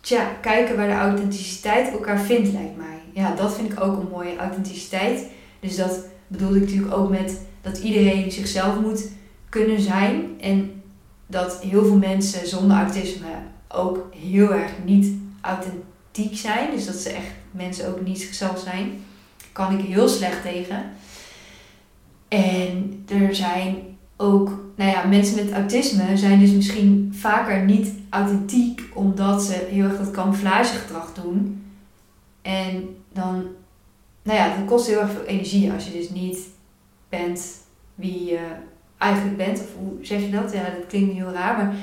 [0.00, 3.00] tja, kijken waar de authenticiteit elkaar vindt, lijkt mij.
[3.12, 5.26] Ja, dat vind ik ook een mooie authenticiteit.
[5.60, 9.08] Dus dat bedoelde ik natuurlijk ook met dat iedereen zichzelf moet
[9.48, 10.40] kunnen zijn.
[10.40, 10.82] En
[11.26, 13.28] dat heel veel mensen zonder autisme
[13.68, 16.70] ook heel erg niet authentiek zijn.
[16.70, 19.04] Dus dat ze echt mensen ook niet zichzelf zijn.
[19.56, 20.84] Kan ik heel slecht tegen.
[22.28, 23.76] En er zijn
[24.16, 29.84] ook, nou ja, mensen met autisme zijn dus misschien vaker niet authentiek omdat ze heel
[29.84, 31.64] erg dat camouflagegedrag doen.
[32.42, 33.44] En dan,
[34.22, 36.38] nou ja, dat kost heel erg veel energie als je dus niet
[37.08, 37.60] bent
[37.94, 38.40] wie je
[38.98, 39.60] eigenlijk bent.
[39.60, 40.52] Of hoe zeg je dat?
[40.52, 41.56] Ja, dat klinkt heel raar.
[41.56, 41.74] Maar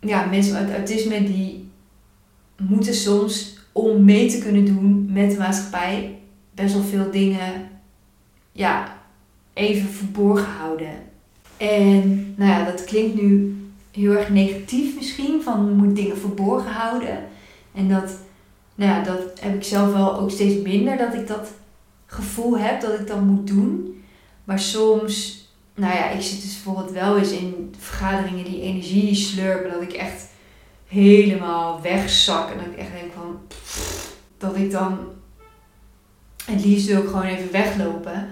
[0.00, 1.70] ja, mensen met autisme die
[2.56, 6.16] moeten soms om mee te kunnen doen met de maatschappij
[6.54, 7.68] best wel veel dingen
[8.52, 8.96] ja,
[9.52, 10.94] even verborgen houden.
[11.56, 13.56] En nou ja, dat klinkt nu
[13.90, 17.18] heel erg negatief misschien, van moet dingen verborgen houden.
[17.74, 18.18] En dat,
[18.74, 21.52] nou ja, dat heb ik zelf wel ook steeds minder, dat ik dat
[22.06, 24.02] gevoel heb dat ik dat moet doen.
[24.44, 25.42] Maar soms
[25.74, 29.92] nou ja, ik zit dus bijvoorbeeld wel eens in vergaderingen die energie slurpen, dat ik
[29.92, 30.26] echt
[30.86, 33.40] helemaal wegzak en dat ik echt denk van,
[34.38, 34.98] dat ik dan
[36.44, 38.28] het liefst ik gewoon even weglopen.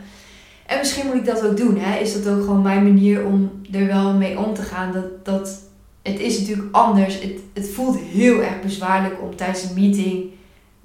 [0.66, 1.98] En misschien moet ik dat ook doen, hè?
[1.98, 4.92] is dat ook gewoon mijn manier om er wel mee om te gaan.
[4.92, 5.60] Dat, dat,
[6.02, 7.20] het is natuurlijk anders.
[7.20, 10.24] Het, het voelt heel erg bezwaarlijk om tijdens een meeting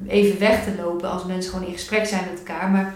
[0.07, 2.69] even weg te lopen als mensen gewoon in gesprek zijn met elkaar.
[2.69, 2.93] Maar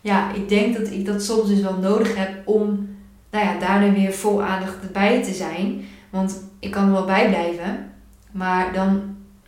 [0.00, 2.88] ja, ik denk dat ik dat soms dus wel nodig heb om
[3.30, 5.84] nou ja, daarna weer vol aandacht erbij te zijn.
[6.10, 7.90] Want ik kan er wel bij blijven,
[8.30, 9.02] maar dan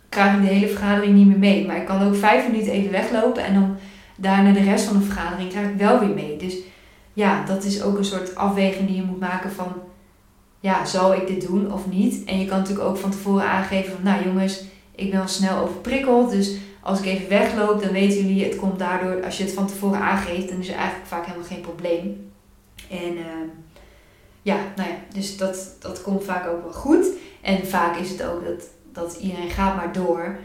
[0.09, 1.65] krijg ik de hele vergadering niet meer mee.
[1.65, 3.77] Maar ik kan ook vijf minuten even weglopen en dan
[4.17, 6.37] daarna de rest van de vergadering krijg ik wel weer mee.
[6.37, 6.55] Dus
[7.13, 9.73] ja, dat is ook een soort afweging die je moet maken van
[10.59, 12.23] ja, zal ik dit doen of niet?
[12.25, 14.63] En je kan natuurlijk ook van tevoren aangeven van, nou jongens,
[14.95, 18.79] ik ben al snel overprikkeld, dus als ik even wegloop, dan weten jullie, het komt
[18.79, 22.31] daardoor, als je het van tevoren aangeeft, dan is er eigenlijk vaak helemaal geen probleem.
[22.89, 23.23] En uh,
[24.41, 27.05] ja, nou ja, dus dat, dat komt vaak ook wel goed.
[27.41, 30.39] En vaak is het ook dat, dat iedereen gaat maar door.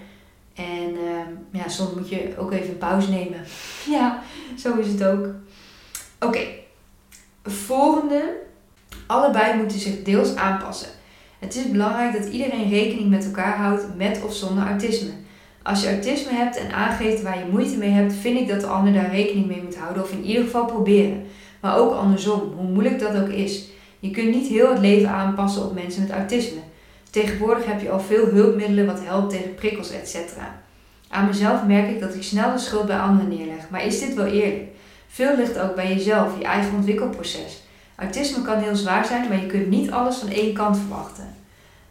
[0.55, 3.45] En uh, ja, soms moet je ook even pauze nemen.
[3.97, 4.23] ja,
[4.59, 5.27] zo is het ook.
[6.21, 6.41] Oké,
[7.45, 8.41] volgende.
[9.07, 10.89] Allebei moeten zich deels aanpassen.
[11.39, 15.11] Het is belangrijk dat iedereen rekening met elkaar houdt met of zonder autisme.
[15.63, 18.67] Als je autisme hebt en aangeeft waar je moeite mee hebt, vind ik dat de
[18.67, 21.23] ander daar rekening mee moet houden of in ieder geval proberen.
[21.61, 23.65] Maar ook andersom, hoe moeilijk dat ook is.
[23.99, 26.61] Je kunt niet heel het leven aanpassen op mensen met autisme.
[27.13, 30.17] Tegenwoordig heb je al veel hulpmiddelen wat helpt tegen prikkels, etc.
[31.09, 33.71] Aan mezelf merk ik dat ik snel de schuld bij anderen neerleg.
[33.71, 34.63] Maar is dit wel eerlijk?
[35.09, 37.63] Veel ligt ook bij jezelf, je eigen ontwikkelproces.
[37.97, 41.35] Autisme kan heel zwaar zijn, maar je kunt niet alles van één kant verwachten.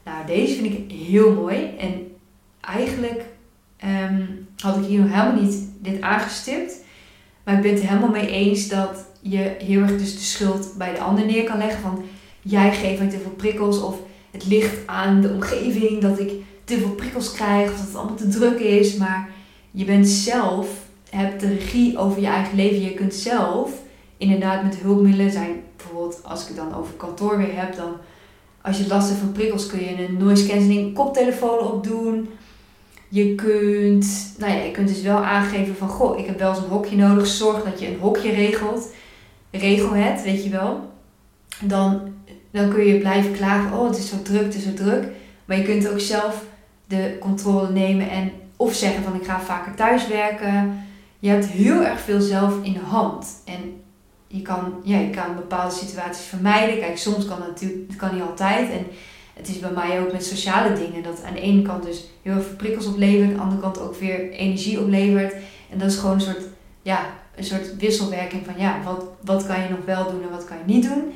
[0.05, 1.75] Nou, deze vind ik heel mooi.
[1.79, 2.15] En
[2.61, 3.21] eigenlijk
[3.77, 4.25] ehm,
[4.57, 6.73] had ik hier nog helemaal niet dit aangestipt.
[7.43, 10.93] Maar ik ben het helemaal mee eens dat je heel erg dus de schuld bij
[10.93, 11.81] de ander neer kan leggen.
[11.81, 12.03] Van
[12.41, 13.95] jij geeft mij te veel prikkels of
[14.31, 16.31] het ligt aan de omgeving dat ik
[16.63, 18.95] te veel prikkels krijg of dat het allemaal te druk is.
[18.95, 19.29] Maar
[19.71, 20.67] je bent zelf,
[21.09, 22.81] hebt de regie over je eigen leven.
[22.81, 23.71] Je kunt zelf
[24.17, 25.61] inderdaad met hulpmiddelen zijn.
[25.77, 27.93] Bijvoorbeeld als ik het dan over kantoor weer heb, dan
[28.61, 32.29] als je last hebt van prikkels kun je een noise cancelling koptelefoon opdoen.
[33.07, 36.63] Je kunt, nou ja, je kunt dus wel aangeven van, goh, ik heb wel eens
[36.63, 37.27] een hokje nodig.
[37.27, 38.89] Zorg dat je een hokje regelt
[39.51, 40.89] regel het, weet je wel,
[41.61, 42.01] dan,
[42.51, 45.07] dan kun je blijven klagen, oh het is zo druk, het is zo druk.
[45.45, 46.43] Maar je kunt ook zelf
[46.87, 50.83] de controle nemen en of zeggen van ik ga vaker thuiswerken.
[51.19, 53.27] Je hebt heel erg veel zelf in de hand.
[53.45, 53.81] En
[54.27, 56.79] je kan, ja, je kan bepaalde situaties vermijden.
[56.79, 58.71] Kijk, soms kan dat natuurlijk, kan niet altijd.
[58.71, 58.85] En
[59.33, 61.03] het is bij mij ook met sociale dingen.
[61.03, 63.29] Dat aan de ene kant dus heel veel prikkels oplevert.
[63.29, 65.33] Aan de andere kant ook weer energie oplevert.
[65.71, 66.43] En dat is gewoon een soort
[66.81, 70.45] ja, een soort wisselwerking van ja, wat, wat kan je nog wel doen en wat
[70.45, 71.13] kan je niet doen.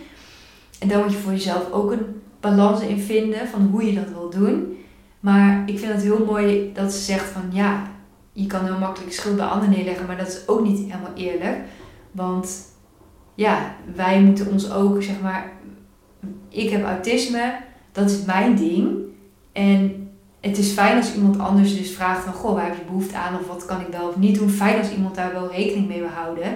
[0.79, 4.09] En daar moet je voor jezelf ook een balans in vinden van hoe je dat
[4.09, 4.77] wil doen.
[5.19, 7.81] Maar ik vind het heel mooi dat ze zegt van ja,
[8.31, 11.57] je kan heel makkelijk schuld bij anderen neerleggen, maar dat is ook niet helemaal eerlijk.
[12.11, 12.61] Want
[13.35, 15.51] ja, wij moeten ons ook, zeg maar,
[16.49, 17.55] ik heb autisme,
[17.91, 18.97] dat is mijn ding.
[19.51, 20.09] En
[20.39, 23.39] het is fijn als iemand anders dus vraagt van, goh, waar heb je behoefte aan
[23.39, 24.49] of wat kan ik wel of niet doen.
[24.49, 26.55] Fijn als iemand daar wel rekening mee wil houden.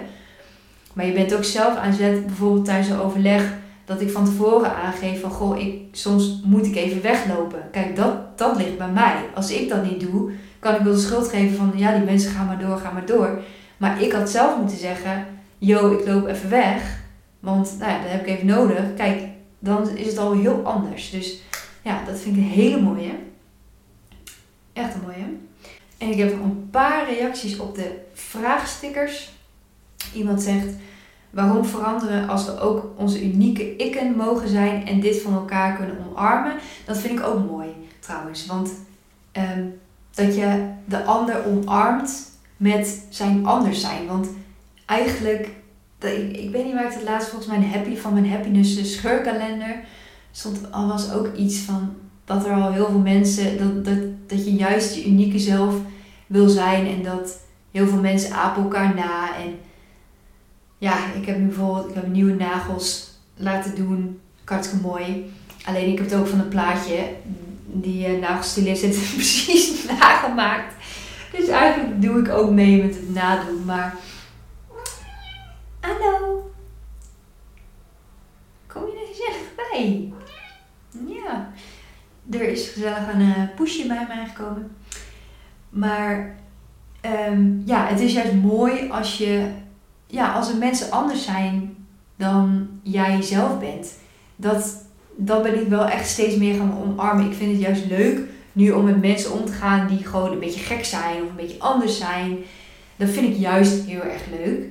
[0.94, 3.54] Maar je bent ook zelf aan zet, bijvoorbeeld tijdens een overleg,
[3.90, 7.70] dat ik van tevoren aangeef van, goh, ik, soms moet ik even weglopen.
[7.72, 9.16] Kijk, dat, dat ligt bij mij.
[9.36, 12.32] Als ik dat niet doe, kan ik wel de schuld geven van, ja, die mensen
[12.32, 13.42] gaan maar door, gaan maar door.
[13.78, 15.26] Maar ik had zelf moeten zeggen,
[15.58, 17.00] yo, ik loop even weg.
[17.40, 18.94] Want nou ja, dat heb ik even nodig.
[18.96, 19.22] Kijk,
[19.60, 21.10] dan is het al heel anders.
[21.10, 21.42] Dus
[21.82, 23.12] ja, dat vind ik een hele mooie.
[24.74, 25.26] Echt een mooie.
[25.98, 29.30] En ik heb nog een paar reacties op de vraagstickers.
[30.14, 30.68] Iemand zegt:
[31.30, 35.98] Waarom veranderen als we ook onze unieke ikken mogen zijn en dit van elkaar kunnen
[36.10, 36.54] omarmen?
[36.86, 37.68] Dat vind ik ook mooi
[38.00, 38.46] trouwens.
[38.46, 38.72] Want
[39.32, 39.64] ehm,
[40.14, 44.08] dat je de ander omarmt met zijn anders zijn.
[44.08, 44.30] Want
[44.86, 45.50] eigenlijk,
[46.00, 48.86] ik, ik weet niet waar ik het laatst volgens mij happy van mijn happiness de
[48.86, 49.84] scheurkalender
[50.32, 51.94] stond al was ook iets van
[52.26, 55.76] dat er al heel veel mensen, dat, dat, dat je juist je unieke zelf
[56.28, 57.38] wil zijn en dat
[57.72, 59.36] heel veel mensen apen elkaar na.
[59.36, 59.60] En
[60.80, 65.34] ja, ik heb bijvoorbeeld ik heb nieuwe nagels laten doen, hartstikke mooi.
[65.66, 67.14] Alleen ik heb het ook van een plaatje,
[67.66, 70.74] die uh, nagelstylist heeft precies nagemaakt.
[71.38, 73.96] Dus eigenlijk doe ik ook mee met het nadoen, maar...
[75.80, 76.52] Hallo!
[78.68, 80.14] Kom je er gezellig bij?
[81.08, 81.54] Ja
[82.32, 84.72] er is gezellig een uh, poesje bij mij gekomen.
[85.70, 86.36] Maar
[87.02, 89.48] ehm, ja, het is juist mooi als je,
[90.10, 91.76] ja, als er mensen anders zijn
[92.16, 93.94] dan jij zelf bent.
[94.36, 94.86] Dat,
[95.16, 97.26] dat ben ik wel echt steeds meer gaan omarmen.
[97.26, 98.20] Ik vind het juist leuk
[98.52, 101.36] nu om met mensen om te gaan die gewoon een beetje gek zijn of een
[101.36, 102.38] beetje anders zijn.
[102.96, 104.66] Dat vind ik juist heel erg leuk.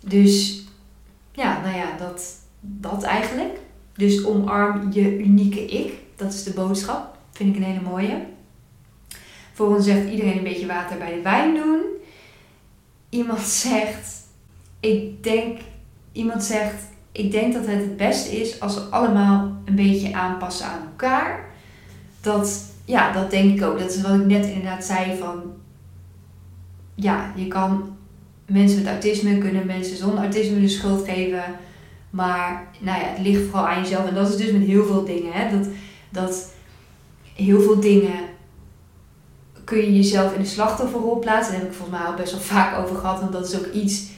[0.00, 0.64] Dus
[1.32, 3.58] ja, nou ja, dat, dat eigenlijk.
[3.94, 5.92] Dus omarm je unieke ik.
[6.16, 7.16] Dat is de boodschap.
[7.32, 8.22] Vind ik een hele mooie.
[9.52, 11.80] Volgens zegt iedereen een beetje water bij de wijn doen.
[13.08, 14.21] Iemand zegt,
[14.82, 15.58] ik denk,
[16.12, 16.74] iemand zegt,
[17.12, 21.44] ik denk dat het het beste is als we allemaal een beetje aanpassen aan elkaar.
[22.20, 23.78] Dat, ja, dat denk ik ook.
[23.78, 25.42] Dat is wat ik net inderdaad zei van,
[26.94, 27.96] ja, je kan
[28.46, 31.44] mensen met autisme, kunnen mensen zonder autisme de schuld geven
[32.10, 34.06] Maar nou ja, het ligt vooral aan jezelf.
[34.08, 35.32] En dat is dus met heel veel dingen.
[35.32, 35.58] Hè?
[35.58, 35.68] Dat,
[36.10, 36.52] dat
[37.34, 38.20] heel veel dingen
[39.64, 41.52] kun je jezelf in de slachtofferrol plaatsen.
[41.52, 43.20] Daar heb ik volgens mij al best wel vaak over gehad.
[43.20, 44.10] Want dat is ook iets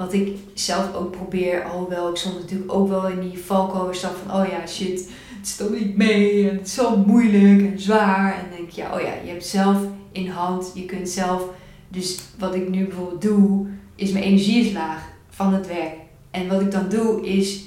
[0.00, 1.64] wat ik zelf ook probeer.
[1.64, 4.40] Alhoewel ik soms natuurlijk ook wel in die valkuil stap van...
[4.40, 6.50] Oh ja, shit, het stond niet mee.
[6.50, 8.34] En het is zo moeilijk en zwaar.
[8.34, 9.76] En denk je, ja, oh ja, je hebt zelf
[10.12, 10.72] in hand.
[10.74, 11.44] Je kunt zelf...
[11.88, 15.94] Dus wat ik nu bijvoorbeeld doe, is mijn energie is laag van het werk.
[16.30, 17.62] En wat ik dan doe, is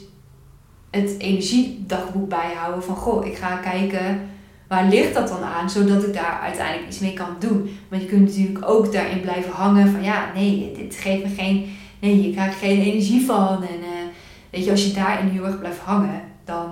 [0.90, 2.84] het energiedagboek bijhouden.
[2.84, 4.22] Van, goh, ik ga kijken
[4.68, 7.78] waar ligt dat dan aan, zodat ik daar uiteindelijk iets mee kan doen.
[7.90, 11.66] Want je kunt natuurlijk ook daarin blijven hangen van ja, nee, dit geeft me geen,
[12.04, 13.64] nee, je krijgt geen energie van.
[13.64, 14.08] En uh,
[14.50, 16.72] weet je, als je daarin heel erg blijft hangen, dan,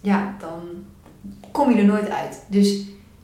[0.00, 0.60] ja, dan
[1.50, 2.44] kom je er nooit uit.
[2.46, 2.68] Dus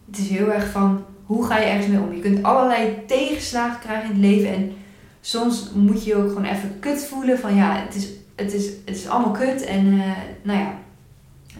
[0.07, 2.15] het is heel erg van hoe ga je ergens mee om.
[2.15, 4.73] Je kunt allerlei tegenslagen krijgen in het leven en
[5.21, 8.97] soms moet je ook gewoon even kut voelen van ja, het is, het is, het
[8.97, 10.75] is allemaal kut en uh, nou ja,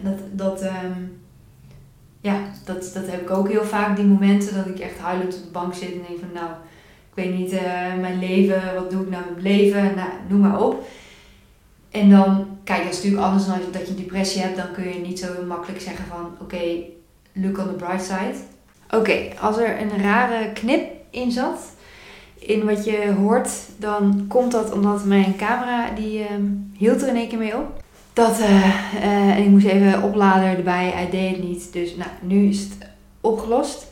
[0.01, 1.21] dat, dat um,
[2.21, 5.43] ja, dat, dat heb ik ook heel vaak, die momenten dat ik echt huilend op
[5.43, 6.49] de bank zit en denk van nou,
[7.15, 7.61] weet niet, uh,
[8.01, 10.87] mijn leven, wat doe ik nou met mijn leven, nou, noem maar op.
[11.91, 14.99] En dan, kijk, dat is natuurlijk anders dan dat je depressie hebt, dan kun je
[14.99, 16.63] niet zo makkelijk zeggen van oké,
[17.33, 18.35] look on the bright side.
[18.89, 21.59] Oké, als er een rare knip in zat,
[22.35, 26.25] in wat je hoort, dan komt dat omdat mijn camera, die uh,
[26.73, 27.83] hield er in één keer mee op.
[28.13, 30.89] Dat, uh, en ik moest even opladen erbij.
[30.89, 31.73] Hij deed het niet.
[31.73, 32.89] Dus nou, nu is het
[33.21, 33.87] opgelost.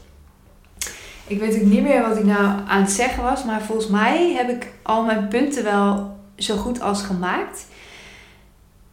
[1.28, 3.44] Ik weet ook niet meer wat ik nou aan het zeggen was.
[3.44, 7.68] Maar volgens mij heb ik al mijn punten wel zo goed als gemaakt.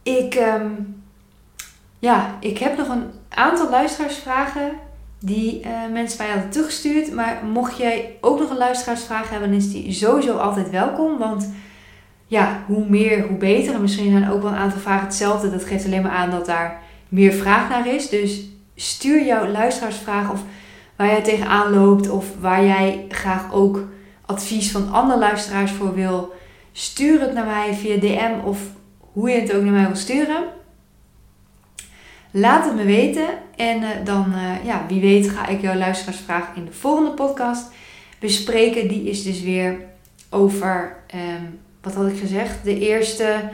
[0.03, 1.03] Ik, um,
[1.99, 4.73] ja, ik heb nog een aantal luisteraarsvragen
[5.19, 7.13] die uh, mensen mij hadden toegestuurd.
[7.13, 11.19] Maar mocht jij ook nog een luisteraarsvraag hebben, dan is die sowieso altijd welkom.
[11.19, 11.53] Want
[12.27, 13.75] ja, hoe meer, hoe beter.
[13.75, 15.51] En misschien zijn ook wel een aantal vragen hetzelfde.
[15.51, 18.09] Dat geeft alleen maar aan dat daar meer vraag naar is.
[18.09, 20.43] Dus stuur jouw luisteraarsvraag of
[21.01, 23.85] waar jij tegenaan loopt of waar jij graag ook
[24.27, 26.33] advies van andere luisteraars voor wil.
[26.73, 28.59] Stuur het naar mij via DM of
[28.99, 30.45] hoe je het ook naar mij wil sturen.
[32.31, 33.27] Laat het me weten
[33.57, 37.71] en uh, dan, uh, ja, wie weet, ga ik jouw luisteraarsvraag in de volgende podcast
[38.19, 38.89] bespreken.
[38.89, 39.81] Die is dus weer
[40.31, 42.65] over um, wat had ik gezegd?
[42.65, 43.51] De eerste,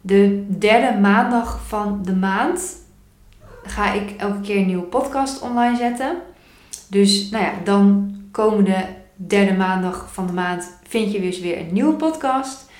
[0.00, 2.76] de derde maandag van de maand
[3.62, 6.16] ga ik elke keer een nieuwe podcast online zetten.
[6.94, 11.72] Dus nou ja, dan komende derde maandag van de maand vind je dus weer een
[11.72, 12.70] nieuwe podcast.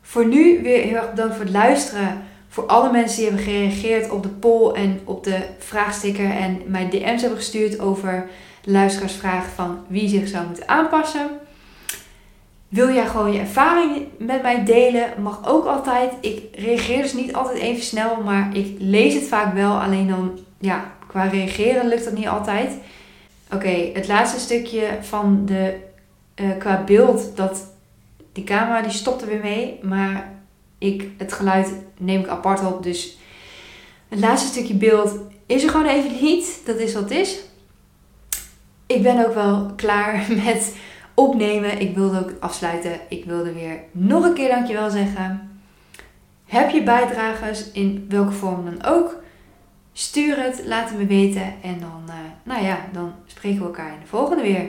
[0.00, 2.22] Voor nu weer heel erg bedankt voor het luisteren.
[2.48, 6.88] Voor alle mensen die hebben gereageerd op de poll en op de vraagsticker en mij
[6.88, 8.28] DM's hebben gestuurd over
[8.64, 11.30] luisteraarsvraag van wie zich zou moeten aanpassen.
[12.68, 15.22] Wil jij gewoon je ervaring met mij delen?
[15.22, 16.12] Mag ook altijd.
[16.20, 19.80] Ik reageer dus niet altijd even snel, maar ik lees het vaak wel.
[19.80, 22.72] Alleen dan, ja, qua reageren lukt dat niet altijd.
[23.54, 25.76] Oké, het laatste stukje van de,
[26.36, 27.66] uh, qua beeld, dat
[28.32, 29.78] die camera die stopte weer mee.
[29.82, 30.32] Maar
[30.78, 32.82] ik, het geluid neem ik apart op.
[32.82, 33.18] Dus
[34.08, 36.60] het laatste stukje beeld is er gewoon even niet.
[36.64, 37.40] Dat is wat het is.
[38.86, 40.76] Ik ben ook wel klaar met
[41.14, 41.80] opnemen.
[41.80, 43.00] Ik wilde ook afsluiten.
[43.08, 45.50] Ik wilde weer nog een keer dankjewel zeggen.
[46.44, 49.21] Heb je bijdragers in welke vorm dan ook?
[49.92, 51.54] Stuur het, laat het me weten.
[51.62, 54.68] En dan, uh, nou ja, dan spreken we elkaar in de volgende weer.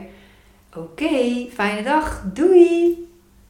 [0.76, 2.24] Oké, fijne dag.
[2.34, 3.13] Doei!